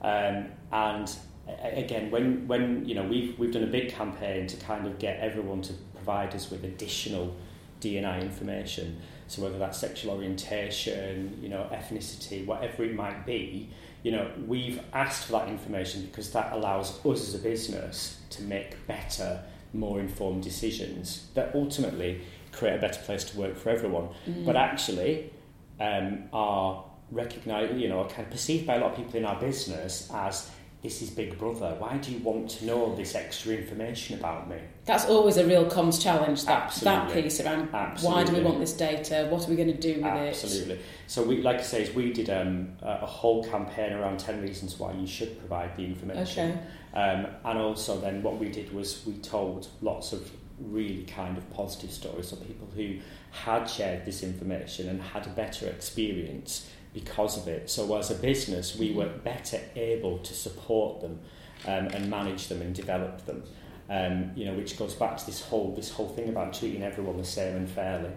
Um, 0.01 0.49
and 0.71 1.15
again, 1.61 2.11
when 2.11 2.47
when 2.47 2.85
you 2.85 2.95
know 2.95 3.03
we've 3.03 3.37
we've 3.39 3.51
done 3.51 3.63
a 3.63 3.67
big 3.67 3.91
campaign 3.91 4.47
to 4.47 4.57
kind 4.57 4.85
of 4.85 4.99
get 4.99 5.19
everyone 5.19 5.61
to 5.63 5.73
provide 6.07 6.33
us 6.33 6.49
with 6.49 6.63
additional 6.63 7.35
D&I 7.79 8.19
information. 8.21 9.01
So 9.27 9.41
whether 9.41 9.59
that's 9.59 9.77
sexual 9.77 10.13
orientation, 10.13 11.37
you 11.41 11.49
know, 11.49 11.69
ethnicity, 11.71 12.45
whatever 12.45 12.85
it 12.85 12.95
might 12.95 13.25
be, 13.25 13.69
you 14.03 14.11
know, 14.11 14.31
we've 14.47 14.79
asked 14.93 15.25
for 15.25 15.33
that 15.33 15.49
information 15.49 16.05
because 16.05 16.31
that 16.31 16.53
allows 16.53 17.05
us 17.05 17.27
as 17.27 17.35
a 17.35 17.39
business 17.39 18.21
to 18.31 18.41
make 18.43 18.87
better, 18.87 19.43
more 19.73 19.99
informed 19.99 20.43
decisions 20.43 21.27
that 21.33 21.53
ultimately 21.53 22.21
create 22.51 22.75
a 22.75 22.79
better 22.79 23.01
place 23.01 23.23
to 23.25 23.37
work 23.37 23.55
for 23.55 23.69
everyone. 23.69 24.09
Mm. 24.27 24.45
But 24.45 24.55
actually, 24.55 25.31
um, 25.79 26.23
are 26.33 26.83
recognised, 27.11 27.77
you 27.77 27.87
know, 27.87 27.99
are 27.99 28.09
kind 28.09 28.23
of 28.23 28.31
perceived 28.31 28.65
by 28.67 28.75
a 28.75 28.79
lot 28.79 28.91
of 28.91 28.97
people 28.97 29.15
in 29.15 29.25
our 29.25 29.39
business 29.39 30.09
as 30.13 30.49
this 30.83 31.01
is 31.01 31.09
Big 31.09 31.37
Brother. 31.39 31.75
Why 31.79 31.97
do 31.97 32.11
you 32.11 32.19
want 32.19 32.49
to 32.51 32.65
know 32.65 32.95
this 32.95 33.15
extra 33.15 33.53
information 33.53 34.19
about 34.19 34.49
me? 34.49 34.57
That's 34.85 35.05
always 35.05 35.37
a 35.37 35.45
real 35.45 35.65
comms 35.65 36.01
challenge. 36.01 36.45
That 36.45 36.73
that 36.83 37.11
piece 37.11 37.39
around 37.41 37.69
Absolutely. 37.73 38.15
why 38.15 38.23
do 38.23 38.33
we 38.33 38.41
want 38.41 38.59
this 38.59 38.73
data? 38.73 39.27
What 39.29 39.47
are 39.47 39.49
we 39.49 39.55
going 39.55 39.71
to 39.71 39.77
do 39.77 39.95
with 39.95 40.05
Absolutely. 40.05 40.27
it? 40.27 40.29
Absolutely. 40.29 40.79
So 41.07 41.23
we, 41.23 41.41
like 41.41 41.57
I 41.57 41.63
say, 41.63 41.91
we 41.93 42.13
did 42.13 42.29
um, 42.29 42.73
a 42.81 43.05
whole 43.05 43.43
campaign 43.43 43.93
around 43.93 44.19
ten 44.19 44.41
reasons 44.41 44.77
why 44.77 44.93
you 44.93 45.07
should 45.07 45.39
provide 45.39 45.75
the 45.75 45.85
information. 45.85 46.51
Okay. 46.51 46.61
Um, 46.93 47.27
and 47.43 47.59
also, 47.59 47.99
then 47.99 48.21
what 48.21 48.37
we 48.37 48.49
did 48.49 48.71
was 48.73 49.03
we 49.05 49.13
told 49.17 49.67
lots 49.81 50.13
of 50.13 50.31
really 50.59 51.03
kind 51.03 51.37
of 51.37 51.49
positive 51.51 51.91
stories 51.91 52.31
of 52.31 52.45
people 52.45 52.67
who 52.75 52.97
had 53.31 53.65
shared 53.65 54.05
this 54.05 54.23
information 54.23 54.89
and 54.89 55.01
had 55.01 55.25
a 55.27 55.29
better 55.29 55.67
experience 55.67 56.69
because 56.93 57.37
of 57.37 57.47
it. 57.47 57.69
So 57.69 57.95
as 57.97 58.11
a 58.11 58.15
business, 58.15 58.75
we 58.75 58.93
were 58.93 59.07
better 59.07 59.59
able 59.75 60.19
to 60.19 60.33
support 60.33 61.01
them 61.01 61.19
um, 61.65 61.87
and 61.87 62.09
manage 62.09 62.47
them 62.47 62.61
and 62.61 62.73
develop 62.73 63.25
them. 63.25 63.43
Um, 63.89 64.31
you 64.35 64.45
know, 64.45 64.53
which 64.53 64.77
goes 64.77 64.93
back 64.93 65.17
to 65.17 65.25
this 65.25 65.41
whole 65.41 65.73
this 65.73 65.89
whole 65.89 66.09
thing 66.09 66.27
about 66.27 66.53
treating 66.53 66.83
everyone 66.83 67.17
the 67.17 67.23
same 67.23 67.55
and 67.55 67.69
fairly. 67.69 68.11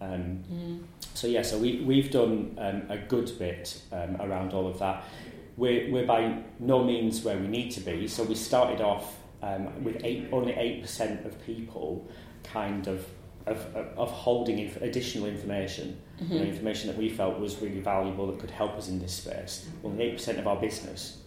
Um, 0.00 0.42
mm. 0.52 0.82
So 1.14 1.28
yeah, 1.28 1.42
so 1.42 1.58
we 1.58 1.82
we've 1.82 2.10
done 2.10 2.56
um, 2.58 2.82
a 2.88 2.98
good 2.98 3.30
bit 3.38 3.80
um, 3.92 4.16
around 4.20 4.52
all 4.52 4.66
of 4.66 4.80
that. 4.80 5.04
We're 5.56 5.90
we're 5.92 6.06
by 6.06 6.42
no 6.58 6.82
means 6.82 7.22
where 7.22 7.38
we 7.38 7.46
need 7.46 7.70
to 7.72 7.80
be. 7.80 8.08
So 8.08 8.24
we 8.24 8.34
started 8.34 8.80
off 8.80 9.16
um, 9.40 9.84
with 9.84 10.00
eight, 10.04 10.28
only 10.32 10.52
eight 10.54 10.82
percent 10.82 11.24
of 11.24 11.40
people 11.46 12.08
kind 12.42 12.88
of 12.88 13.06
of, 13.46 13.58
of 13.96 14.10
holding 14.10 14.58
inf- 14.58 14.80
additional 14.80 15.28
information, 15.28 16.00
mm-hmm. 16.20 16.32
you 16.32 16.38
know, 16.40 16.46
information 16.46 16.88
that 16.88 16.96
we 16.96 17.08
felt 17.08 17.38
was 17.38 17.60
really 17.60 17.80
valuable 17.80 18.26
that 18.28 18.38
could 18.38 18.50
help 18.50 18.72
us 18.72 18.88
in 18.88 19.00
this 19.00 19.14
space. 19.14 19.68
Only 19.82 20.04
eight 20.04 20.16
percent 20.16 20.38
of 20.38 20.46
our 20.46 20.56
business 20.56 21.18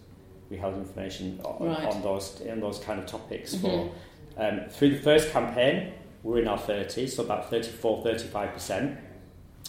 we 0.50 0.56
held 0.56 0.74
information 0.74 1.40
on, 1.44 1.66
right. 1.66 1.84
on 1.84 2.02
those 2.02 2.40
on 2.50 2.60
those 2.60 2.78
kind 2.78 2.98
of 2.98 3.06
topics 3.06 3.54
mm-hmm. 3.54 3.66
for. 3.66 4.42
Um, 4.42 4.60
through 4.70 4.90
the 4.90 5.02
first 5.02 5.30
campaign, 5.32 5.92
we're 6.22 6.38
in 6.38 6.48
our 6.48 6.58
30s, 6.58 7.10
so 7.10 7.24
about 7.24 7.50
34, 7.50 8.04
35%, 8.04 8.96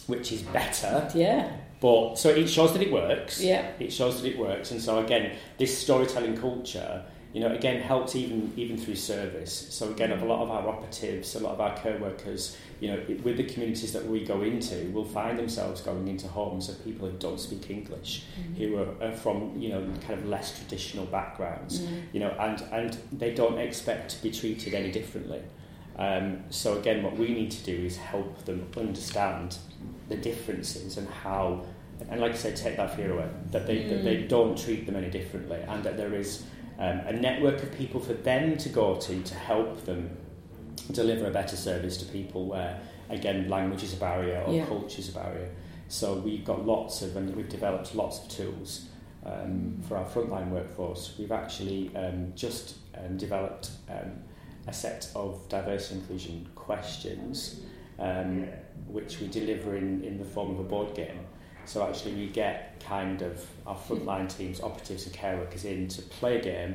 which 0.06 0.30
is 0.30 0.42
better. 0.42 1.10
Yeah. 1.14 1.50
But 1.80 2.16
so 2.16 2.28
it 2.28 2.46
shows 2.48 2.72
that 2.74 2.82
it 2.82 2.92
works. 2.92 3.40
Yeah. 3.40 3.72
It 3.80 3.92
shows 3.92 4.22
that 4.22 4.28
it 4.28 4.38
works. 4.38 4.70
And 4.70 4.80
so 4.80 4.98
again, 4.98 5.36
this 5.58 5.76
storytelling 5.76 6.36
culture 6.36 7.04
you 7.32 7.40
know, 7.40 7.52
again, 7.52 7.80
helps 7.80 8.16
even 8.16 8.52
even 8.56 8.76
through 8.76 8.96
service. 8.96 9.66
So 9.70 9.90
again, 9.90 10.10
a 10.10 10.24
lot 10.24 10.42
of 10.42 10.50
our 10.50 10.68
operatives, 10.68 11.36
a 11.36 11.40
lot 11.40 11.52
of 11.52 11.60
our 11.60 11.76
co-workers, 11.76 12.56
you 12.80 12.88
know, 12.88 13.00
with 13.22 13.36
the 13.36 13.44
communities 13.44 13.92
that 13.92 14.04
we 14.04 14.24
go 14.24 14.42
into, 14.42 14.90
will 14.90 15.04
find 15.04 15.38
themselves 15.38 15.80
going 15.80 16.08
into 16.08 16.26
homes 16.26 16.68
of 16.68 16.82
people 16.84 17.08
who 17.08 17.16
don't 17.18 17.38
speak 17.38 17.70
English, 17.70 18.24
mm-hmm. 18.40 18.54
who 18.54 18.78
are, 18.78 19.08
are, 19.08 19.12
from 19.12 19.54
you 19.60 19.68
know 19.68 19.80
kind 20.06 20.18
of 20.18 20.26
less 20.26 20.58
traditional 20.58 21.06
backgrounds, 21.06 21.80
mm-hmm. 21.80 22.00
you 22.12 22.20
know, 22.20 22.30
and 22.40 22.62
and 22.72 22.98
they 23.12 23.32
don't 23.32 23.58
expect 23.58 24.10
to 24.10 24.22
be 24.22 24.30
treated 24.32 24.74
any 24.74 24.90
differently. 24.90 25.42
Um, 25.96 26.44
so 26.50 26.78
again, 26.78 27.02
what 27.02 27.16
we 27.16 27.28
need 27.28 27.50
to 27.52 27.62
do 27.62 27.76
is 27.84 27.96
help 27.96 28.44
them 28.44 28.66
understand 28.76 29.58
the 30.08 30.16
differences 30.16 30.96
and 30.96 31.06
how, 31.08 31.66
and 32.08 32.20
like 32.20 32.32
I 32.32 32.36
said, 32.36 32.56
take 32.56 32.76
that 32.78 32.96
fear 32.96 33.12
away 33.12 33.28
that 33.52 33.68
they 33.68 33.76
mm-hmm. 33.76 33.90
that 33.90 34.04
they 34.04 34.16
mm. 34.16 34.28
don't 34.28 34.58
treat 34.58 34.86
them 34.86 34.96
any 34.96 35.10
differently, 35.10 35.60
and 35.68 35.84
that 35.84 35.96
there 35.96 36.14
is 36.14 36.42
um, 36.80 37.00
a 37.00 37.12
network 37.12 37.62
of 37.62 37.70
people 37.76 38.00
for 38.00 38.14
them 38.14 38.56
to 38.56 38.68
go 38.70 38.96
to 38.96 39.22
to 39.22 39.34
help 39.34 39.84
them 39.84 40.16
deliver 40.92 41.26
a 41.26 41.30
better 41.30 41.56
service 41.56 41.98
to 41.98 42.06
people 42.06 42.46
where, 42.46 42.80
again, 43.10 43.48
language 43.48 43.82
is 43.82 43.92
a 43.92 43.96
barrier 43.96 44.42
or 44.46 44.54
yeah. 44.54 44.66
culture 44.66 44.98
is 44.98 45.10
a 45.10 45.12
barrier. 45.12 45.50
So 45.88 46.14
we've 46.14 46.44
got 46.44 46.66
lots 46.66 47.02
of, 47.02 47.16
and 47.16 47.34
we've 47.36 47.48
developed 47.48 47.94
lots 47.94 48.22
of 48.22 48.28
tools 48.28 48.86
um, 49.26 49.80
for 49.86 49.96
our 49.98 50.06
frontline 50.06 50.48
workforce. 50.50 51.14
We've 51.18 51.32
actually 51.32 51.94
um, 51.94 52.32
just 52.34 52.76
um, 52.96 53.16
developed 53.16 53.70
um, 53.88 54.12
a 54.66 54.72
set 54.72 55.10
of 55.14 55.46
diversity 55.48 56.00
inclusion 56.00 56.48
questions, 56.54 57.60
um, 57.98 58.46
which 58.86 59.20
we 59.20 59.28
deliver 59.28 59.76
in, 59.76 60.02
in 60.02 60.18
the 60.18 60.24
form 60.24 60.52
of 60.52 60.60
a 60.60 60.64
board 60.64 60.94
game. 60.94 61.26
So 61.70 61.86
actually, 61.86 62.14
we 62.14 62.26
get 62.26 62.82
kind 62.84 63.22
of 63.22 63.46
our 63.64 63.76
frontline 63.76 64.28
teams, 64.36 64.60
operatives 64.60 65.06
and 65.06 65.14
care 65.14 65.36
workers 65.36 65.64
in 65.64 65.86
to 65.86 66.02
play 66.02 66.38
a 66.38 66.42
game, 66.42 66.74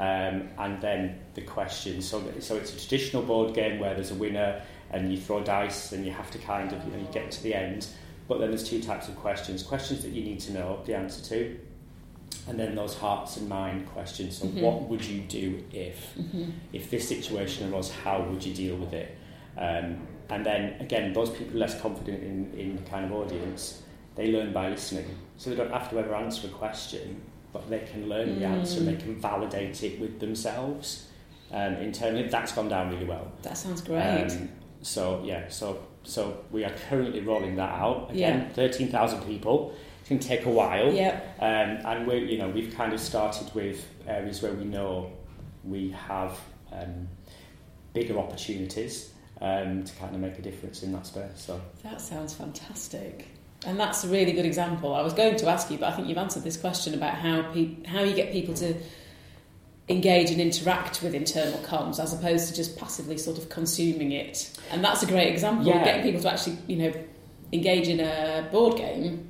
um, 0.00 0.48
and 0.58 0.80
then 0.80 1.20
the 1.34 1.42
questions. 1.42 2.04
So, 2.08 2.20
so 2.40 2.56
it's 2.56 2.74
a 2.74 2.76
traditional 2.76 3.22
board 3.22 3.54
game 3.54 3.78
where 3.78 3.94
there's 3.94 4.10
a 4.10 4.16
winner 4.16 4.60
and 4.90 5.12
you 5.12 5.20
throw 5.20 5.44
dice 5.44 5.92
and 5.92 6.04
you 6.04 6.10
have 6.10 6.32
to 6.32 6.38
kind 6.38 6.72
of 6.72 6.84
you, 6.84 6.90
know, 6.90 6.98
you 6.98 7.06
get 7.12 7.30
to 7.30 7.42
the 7.44 7.54
end. 7.54 7.86
But 8.26 8.40
then 8.40 8.48
there's 8.48 8.68
two 8.68 8.82
types 8.82 9.06
of 9.06 9.14
questions: 9.14 9.62
questions 9.62 10.02
that 10.02 10.10
you 10.10 10.24
need 10.24 10.40
to 10.40 10.52
know 10.52 10.80
the 10.84 10.96
answer 10.96 11.24
to, 11.26 11.56
and 12.48 12.58
then 12.58 12.74
those 12.74 12.96
hearts 12.96 13.36
and 13.36 13.48
mind 13.48 13.86
questions. 13.90 14.38
So, 14.38 14.46
mm-hmm. 14.46 14.62
what 14.62 14.82
would 14.88 15.04
you 15.04 15.20
do 15.20 15.62
if, 15.72 16.12
mm-hmm. 16.18 16.50
if 16.72 16.90
this 16.90 17.08
situation 17.08 17.72
arose? 17.72 17.88
How 17.88 18.20
would 18.20 18.44
you 18.44 18.52
deal 18.52 18.74
with 18.74 18.94
it? 18.94 19.16
Um, 19.56 20.08
and 20.28 20.44
then 20.44 20.80
again, 20.80 21.12
those 21.12 21.30
people 21.30 21.56
less 21.56 21.80
confident 21.80 22.24
in, 22.24 22.52
in 22.58 22.74
the 22.74 22.82
kind 22.90 23.04
of 23.04 23.12
audience 23.12 23.83
they 24.16 24.32
learn 24.32 24.52
by 24.52 24.70
listening. 24.70 25.06
So 25.36 25.50
they 25.50 25.56
don't 25.56 25.72
have 25.72 25.90
to 25.90 25.98
ever 25.98 26.14
answer 26.14 26.46
a 26.46 26.50
question, 26.50 27.22
but 27.52 27.68
they 27.68 27.80
can 27.80 28.08
learn 28.08 28.28
mm. 28.28 28.38
the 28.38 28.44
answer 28.44 28.78
and 28.78 28.88
they 28.88 28.96
can 28.96 29.16
validate 29.20 29.82
it 29.82 30.00
with 30.00 30.20
themselves 30.20 31.08
um, 31.52 31.74
internally. 31.74 32.28
That's 32.28 32.52
gone 32.52 32.68
down 32.68 32.90
really 32.90 33.06
well. 33.06 33.30
That 33.42 33.56
sounds 33.56 33.80
great. 33.80 34.00
Um, 34.00 34.48
so 34.82 35.22
yeah, 35.24 35.48
so 35.48 35.84
so 36.02 36.44
we 36.50 36.64
are 36.64 36.72
currently 36.88 37.20
rolling 37.20 37.56
that 37.56 37.72
out. 37.72 38.10
Again, 38.10 38.40
yeah. 38.40 38.48
thirteen 38.52 38.88
thousand 38.88 39.22
people. 39.22 39.74
It 40.02 40.08
can 40.08 40.18
take 40.18 40.44
a 40.44 40.50
while. 40.50 40.92
Yeah. 40.92 41.20
Um, 41.40 41.84
and 41.86 42.06
we 42.06 42.18
you 42.32 42.38
know 42.38 42.48
we've 42.48 42.74
kind 42.74 42.92
of 42.92 43.00
started 43.00 43.52
with 43.54 43.86
areas 44.06 44.42
where 44.42 44.52
we 44.52 44.64
know 44.64 45.12
we 45.64 45.90
have 45.90 46.38
um, 46.72 47.08
bigger 47.94 48.18
opportunities 48.18 49.12
um, 49.40 49.84
to 49.84 49.94
kind 49.96 50.14
of 50.14 50.20
make 50.20 50.38
a 50.38 50.42
difference 50.42 50.82
in 50.82 50.92
that 50.92 51.06
space. 51.06 51.30
So 51.36 51.60
that 51.82 52.00
sounds 52.00 52.34
fantastic. 52.34 53.28
And 53.66 53.80
that's 53.80 54.04
a 54.04 54.08
really 54.08 54.32
good 54.32 54.44
example. 54.44 54.94
I 54.94 55.02
was 55.02 55.12
going 55.12 55.36
to 55.36 55.48
ask 55.48 55.70
you, 55.70 55.78
but 55.78 55.92
I 55.92 55.96
think 55.96 56.08
you've 56.08 56.18
answered 56.18 56.44
this 56.44 56.56
question 56.56 56.94
about 56.94 57.14
how 57.14 57.42
pe- 57.52 57.82
how 57.84 58.02
you 58.02 58.14
get 58.14 58.32
people 58.32 58.54
to 58.54 58.74
engage 59.88 60.30
and 60.30 60.40
interact 60.40 61.02
with 61.02 61.14
internal 61.14 61.58
comms 61.60 62.02
as 62.02 62.12
opposed 62.14 62.48
to 62.48 62.54
just 62.54 62.78
passively 62.78 63.18
sort 63.18 63.38
of 63.38 63.48
consuming 63.48 64.12
it. 64.12 64.58
And 64.70 64.82
that's 64.82 65.02
a 65.02 65.06
great 65.06 65.32
example 65.32 65.66
yeah. 65.66 65.78
of 65.78 65.84
getting 65.84 66.02
people 66.02 66.22
to 66.22 66.32
actually, 66.32 66.58
you 66.66 66.76
know, 66.76 66.92
engage 67.52 67.88
in 67.88 68.00
a 68.00 68.48
board 68.50 68.76
game. 68.76 69.28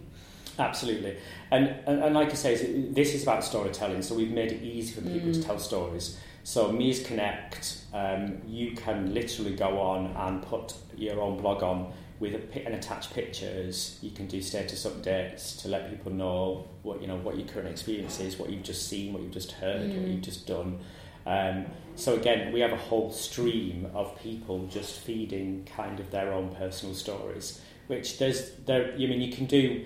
Absolutely. 0.59 1.17
And, 1.51 1.69
and, 1.87 2.03
and 2.03 2.15
like 2.15 2.31
I 2.31 2.35
say, 2.35 2.89
this 2.91 3.15
is 3.15 3.23
about 3.25 3.45
storytelling, 3.45 4.03
so 4.03 4.15
we've 4.15 4.31
made 4.31 4.53
it 4.53 4.63
easy 4.63 4.95
for 4.95 5.01
people 5.01 5.31
mm. 5.31 5.35
to 5.35 5.43
tell 5.43 5.59
stories. 5.59 6.19
So 6.45 6.71
Mears 6.71 7.05
Connect, 7.05 7.79
um, 7.93 8.41
you 8.47 8.73
can 8.73 9.13
literally 9.13 9.57
go 9.57 9.81
on 9.81 10.15
and 10.17 10.43
put 10.43 10.75
your 10.97 11.21
own 11.21 11.39
blog 11.41 11.63
on 11.63 11.93
with 12.21 12.35
a, 12.35 12.65
and 12.65 12.75
attach 12.75 13.13
pictures, 13.13 13.99
you 14.01 14.11
can 14.11 14.27
do 14.27 14.41
status 14.41 14.87
updates 14.87 15.61
to 15.63 15.69
let 15.69 15.91
people 15.91 16.13
know 16.13 16.69
what 16.83 17.01
you 17.01 17.09
know 17.09 17.17
what 17.17 17.37
your 17.37 17.47
current 17.47 17.69
experience 17.69 18.21
is, 18.21 18.39
what 18.39 18.51
you've 18.51 18.63
just 18.63 18.89
seen, 18.89 19.13
what 19.13 19.23
you've 19.23 19.33
just 19.33 19.53
heard, 19.53 19.91
mm. 19.91 20.01
what 20.01 20.09
you've 20.09 20.23
just 20.23 20.47
done. 20.47 20.79
Um, 21.27 21.67
so 21.97 22.15
again, 22.15 22.53
we 22.53 22.61
have 22.61 22.73
a 22.73 22.77
whole 22.77 23.11
stream 23.11 23.91
of 23.95 24.19
people 24.21 24.67
just 24.67 25.01
feeding 25.01 25.67
kind 25.77 25.99
of 26.01 26.11
their 26.11 26.33
own 26.33 26.55
personal 26.55 26.95
stories, 26.95 27.61
which 27.87 28.19
there's 28.19 28.53
there. 28.67 28.93
I 28.93 28.97
mean, 28.97 29.21
you 29.21 29.33
can 29.33 29.47
do 29.47 29.85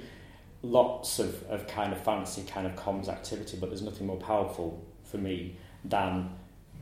lots 0.63 1.19
of, 1.19 1.43
of 1.45 1.67
kind 1.69 1.93
of 1.93 2.03
fancy 2.03 2.43
kind 2.43 2.67
of 2.67 2.75
comms 2.75 3.09
activity, 3.09 3.57
but 3.61 3.71
there's 3.71 3.83
nothing 3.83 4.07
more 4.07 4.17
powerful 4.17 4.85
for 5.05 5.19
me 5.19 5.57
than 5.85 6.31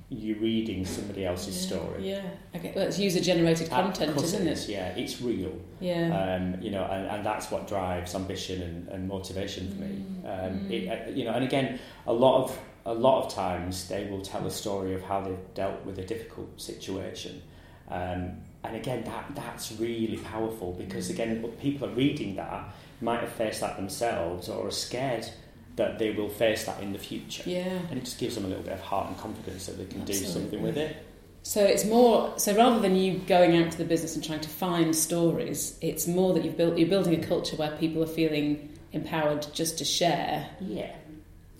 you 0.09 0.37
reading 0.37 0.87
somebody 0.87 1.27
else's 1.27 1.61
yeah, 1.61 1.69
story. 1.69 2.09
Yeah. 2.11 2.31
Okay. 2.55 2.73
Well, 2.77 2.87
it's 2.87 2.99
user 2.99 3.21
generated 3.21 3.69
content, 3.69 4.17
isn't 4.17 4.47
it? 4.47 4.69
Yeah, 4.69 4.89
it's 4.91 5.21
real. 5.21 5.53
Yeah. 5.81 6.39
Um, 6.39 6.63
you 6.63 6.71
know, 6.71 6.85
and, 6.85 7.07
and 7.07 7.27
that's 7.27 7.51
what 7.51 7.67
drives 7.67 8.15
ambition 8.15 8.63
and, 8.63 8.89
and 8.89 9.09
motivation 9.09 9.69
for 9.69 9.81
me. 9.81 10.05
Mm. 10.23 10.25
Um, 10.25 10.59
mm. 10.61 10.71
It, 10.71 10.89
uh, 10.89 11.11
you 11.11 11.25
know, 11.25 11.33
and 11.33 11.45
again, 11.45 11.81
a 12.07 12.13
lot 12.13 12.45
of 12.45 12.59
a 12.85 12.95
lot 12.95 13.25
of 13.25 13.35
times 13.35 13.89
they 13.89 14.07
will 14.07 14.23
tell 14.23 14.47
a 14.47 14.51
story 14.51 14.95
of 14.95 15.03
how 15.03 15.21
they've 15.21 15.55
dealt 15.55 15.85
with 15.85 15.99
a 15.99 16.05
difficult 16.05 16.61
situation. 16.61 17.43
Um, 17.89 18.37
and 18.63 18.77
again, 18.77 19.03
that 19.05 19.33
that's 19.35 19.73
really 19.73 20.19
powerful 20.19 20.73
because 20.73 21.11
again, 21.11 21.43
people 21.61 21.89
are 21.89 21.95
reading 21.95 22.37
that 22.37 22.73
might 23.01 23.21
have 23.21 23.33
faced 23.33 23.61
that 23.61 23.77
themselves 23.77 24.49
or 24.49 24.69
are 24.69 24.71
scared 24.71 25.29
that 25.77 25.99
they 25.99 26.11
will 26.11 26.29
face 26.29 26.65
that 26.65 26.83
in 26.83 26.93
the 26.93 26.99
future. 26.99 27.43
Yeah. 27.47 27.79
And 27.91 27.99
it 27.99 28.05
just 28.05 28.19
gives 28.19 28.35
them 28.35 28.45
a 28.45 28.49
little 28.49 28.65
bit 28.65 28.73
of 28.73 28.81
heart 28.81 29.09
and 29.09 29.19
confidence 29.19 29.67
that 29.67 29.79
they 29.79 29.85
can 29.85 30.01
Absolutely. 30.03 30.27
do 30.27 30.33
something 30.33 30.63
with 30.63 30.77
it. 30.77 30.97
So 31.43 31.63
it's 31.63 31.85
more 31.85 32.37
so 32.39 32.57
rather 32.57 32.81
than 32.81 32.97
you 32.97 33.19
going 33.19 33.57
out 33.57 33.71
to 33.71 33.79
the 33.79 33.85
business 33.85 34.17
and 34.17 34.25
trying 34.25 34.41
to 34.41 34.49
find 34.49 34.97
stories, 34.97 35.79
it's 35.81 36.09
more 36.09 36.35
that 36.35 36.45
you've 36.45 36.57
built 36.57 36.77
you're 36.77 36.89
building 36.89 37.23
a 37.23 37.25
culture 37.25 37.55
where 37.55 37.71
people 37.77 38.03
are 38.03 38.09
feeling 38.09 38.77
empowered 38.93 39.47
just 39.53 39.79
to 39.79 39.85
share. 39.85 40.49
Yeah, 40.61 40.93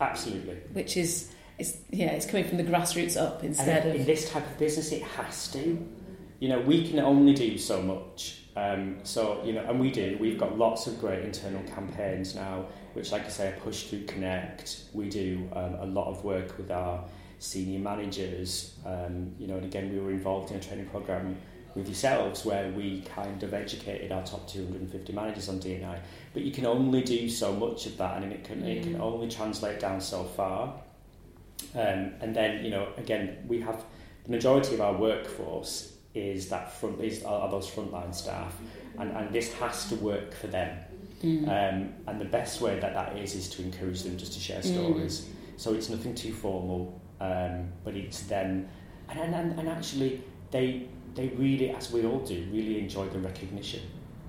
absolutely. 0.01 0.57
Which 0.73 0.97
is 0.97 1.33
it's 1.59 1.77
yeah, 1.91 2.09
it's 2.09 2.27
coming 2.27 2.49
from 2.49 2.57
the 2.57 2.65
grassroots 2.65 3.17
up 3.17 3.45
instead 3.45 3.85
and 3.85 3.91
of 3.91 4.01
in 4.01 4.07
this 4.07 4.29
type 4.29 4.45
of 4.45 4.59
business 4.59 4.91
it 4.91 5.03
has 5.03 5.47
to. 5.53 5.79
You 6.41 6.49
know, 6.49 6.61
we 6.61 6.89
can 6.89 6.99
only 6.99 7.35
do 7.35 7.57
so 7.57 7.81
much. 7.81 8.43
Um, 8.57 8.97
so, 9.03 9.43
you 9.45 9.53
know, 9.53 9.65
and 9.69 9.79
we 9.79 9.91
do. 9.91 10.17
We've 10.19 10.39
got 10.39 10.57
lots 10.57 10.87
of 10.87 10.99
great 10.99 11.23
internal 11.23 11.63
campaigns 11.65 12.35
now, 12.35 12.65
which, 12.95 13.13
like 13.13 13.27
I 13.27 13.29
say, 13.29 13.49
are 13.49 13.61
pushed 13.61 13.89
through 13.89 14.05
Connect. 14.07 14.81
We 14.95 15.11
do 15.11 15.49
um, 15.53 15.75
a 15.75 15.87
lot 15.87 16.09
of 16.09 16.25
work 16.25 16.57
with 16.57 16.71
our 16.71 17.05
senior 17.39 17.79
managers. 17.79 18.75
Um, 18.87 19.35
you 19.39 19.47
know, 19.47 19.57
and 19.57 19.65
again, 19.65 19.93
we 19.93 20.01
were 20.01 20.11
involved 20.11 20.51
in 20.53 20.57
a 20.57 20.61
training 20.61 20.87
program 20.87 21.37
with 21.75 21.87
yourselves 21.87 22.47
where 22.47 22.71
we 22.71 23.03
kind 23.03 23.43
of 23.43 23.53
educated 23.53 24.11
our 24.11 24.25
top 24.25 24.49
250 24.49 25.13
managers 25.13 25.51
on 25.51 25.59
D&I. 25.59 26.01
But 26.33 26.43
you 26.43 26.51
can 26.51 26.65
only 26.65 27.03
do 27.03 27.29
so 27.29 27.53
much 27.53 27.85
of 27.85 27.99
that, 27.99 28.23
and 28.23 28.33
it 28.33 28.43
can 28.43 28.63
mm. 28.63 28.75
it 28.75 28.83
can 28.83 28.95
mm. 28.95 29.01
only 29.01 29.29
translate 29.29 29.81
down 29.81 30.01
so 30.01 30.25
far. 30.25 30.75
Um, 31.75 32.13
and 32.21 32.35
then, 32.35 32.65
you 32.65 32.71
know, 32.71 32.89
again, 32.97 33.45
we 33.47 33.61
have 33.61 33.85
the 34.25 34.31
majority 34.31 34.75
of 34.75 34.81
our 34.81 34.95
workforce 34.95 35.96
is 36.17 36.49
that 36.49 36.73
front 36.73 37.01
is 37.01 37.23
are 37.25 37.51
those 37.51 37.71
frontline 37.71 38.15
staff, 38.15 38.57
and, 38.99 39.11
and 39.13 39.33
this 39.33 39.53
has 39.55 39.89
to 39.91 39.97
work 39.97 40.35
for 40.35 40.47
them. 40.47 40.79
Mm. 41.23 41.45
Um, 41.45 41.95
and 42.07 42.21
the 42.21 42.25
best 42.27 42.61
way 42.61 42.79
that 42.79 42.95
that 42.95 43.17
is 43.17 43.35
is 43.35 43.49
to 43.51 43.63
encourage 43.63 44.03
them 44.03 44.17
just 44.17 44.33
to 44.33 44.41
share 44.41 44.61
mm. 44.61 44.75
stories. 44.75 45.21
Mm. 45.21 45.33
So 45.57 45.75
it's 45.75 45.89
nothing 45.89 46.15
too 46.15 46.33
formal, 46.33 47.01
um, 47.21 47.73
but 47.85 47.95
it's 47.95 48.23
them, 48.23 48.69
and, 49.09 49.35
and 49.35 49.59
and 49.59 49.69
actually 49.69 50.23
they 50.51 50.89
they 51.15 51.29
really, 51.29 51.71
as 51.71 51.93
we 51.93 52.05
all 52.07 52.21
do, 52.21 52.47
really 52.51 52.79
enjoy 52.79 53.09
the 53.09 53.19
recognition. 53.19 53.83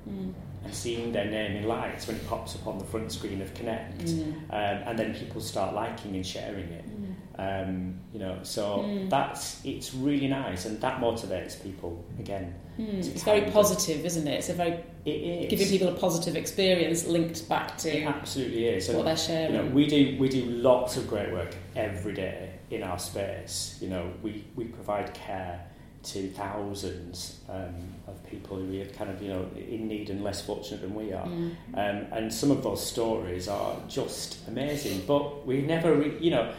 Mm. 0.08 0.34
And 0.64 0.74
seeing 0.74 1.14
their 1.14 1.26
name 1.26 1.56
in 1.56 1.68
lights 1.68 2.08
when 2.08 2.18
it 2.18 2.28
pops 2.28 2.56
up 2.56 2.68
on 2.68 2.80
the 2.80 2.84
front 2.84 3.12
screen 3.12 3.42
of 3.42 3.54
Connect, 3.54 4.00
mm. 4.00 4.34
um, 4.50 4.84
and 4.88 5.00
then 5.00 5.14
people 5.14 5.40
start 5.40 5.74
liking 5.74 6.16
and 6.16 6.26
sharing 6.26 6.68
it. 6.70 6.84
Um, 7.40 8.00
you 8.14 8.20
know, 8.20 8.40
so 8.42 8.80
mm. 8.80 9.10
that's 9.12 9.64
it's 9.64 9.94
really 9.94 10.28
nice, 10.28 10.66
and 10.66 10.82
that 10.82 11.00
motivates 11.00 11.62
people 11.62 12.04
again. 12.20 12.56
Mm. 12.80 12.96
It's 12.96 13.24
very 13.24 13.52
positive, 13.52 14.00
of, 14.00 14.06
isn't 14.06 14.28
it? 14.28 14.40
It's 14.40 14.50
a 14.50 14.54
very 14.54 14.84
it 15.06 15.12
is. 15.12 15.50
giving 15.50 15.68
people 15.68 15.88
a 15.90 16.00
positive 16.00 16.36
experience 16.36 17.06
linked 17.06 17.48
back 17.48 17.78
to 17.80 17.90
it 17.90 18.08
absolutely 18.08 18.66
is 18.66 18.88
what 18.88 18.98
and, 18.98 19.08
they're 19.08 19.18
sharing. 19.18 19.54
You 19.54 19.62
know, 19.62 19.70
we 19.70 19.86
do 19.86 20.18
we 20.20 20.30
do 20.30 20.46
lots 20.46 20.98
of 20.98 21.08
great 21.08 21.32
work 21.32 21.56
every 21.76 22.14
day 22.14 22.54
in 22.72 22.82
our 22.82 22.98
space. 22.98 23.78
You 23.82 23.90
know, 23.90 24.12
we 24.24 24.44
we 24.56 24.66
provide 24.66 25.14
care 25.14 25.64
to 26.04 26.30
thousands 26.30 27.40
um, 27.50 27.76
of 28.08 28.24
people 28.30 28.58
who 28.58 28.82
are 28.82 28.86
kind 28.86 29.12
of 29.12 29.22
you 29.22 29.30
know 29.30 29.48
in 29.56 29.88
need 29.88 30.10
and 30.10 30.24
less 30.24 30.42
fortunate 30.42 30.82
than 30.82 30.96
we 30.96 31.14
are, 31.14 31.28
mm. 31.28 31.52
um, 31.76 32.08
and 32.12 32.34
some 32.34 32.50
of 32.50 32.64
those 32.64 32.84
stories 32.84 33.48
are 33.48 33.78
just 33.88 34.48
amazing. 34.48 35.04
But 35.06 35.46
we 35.46 35.62
never, 35.62 35.94
re- 35.94 36.18
you 36.20 36.32
know 36.32 36.52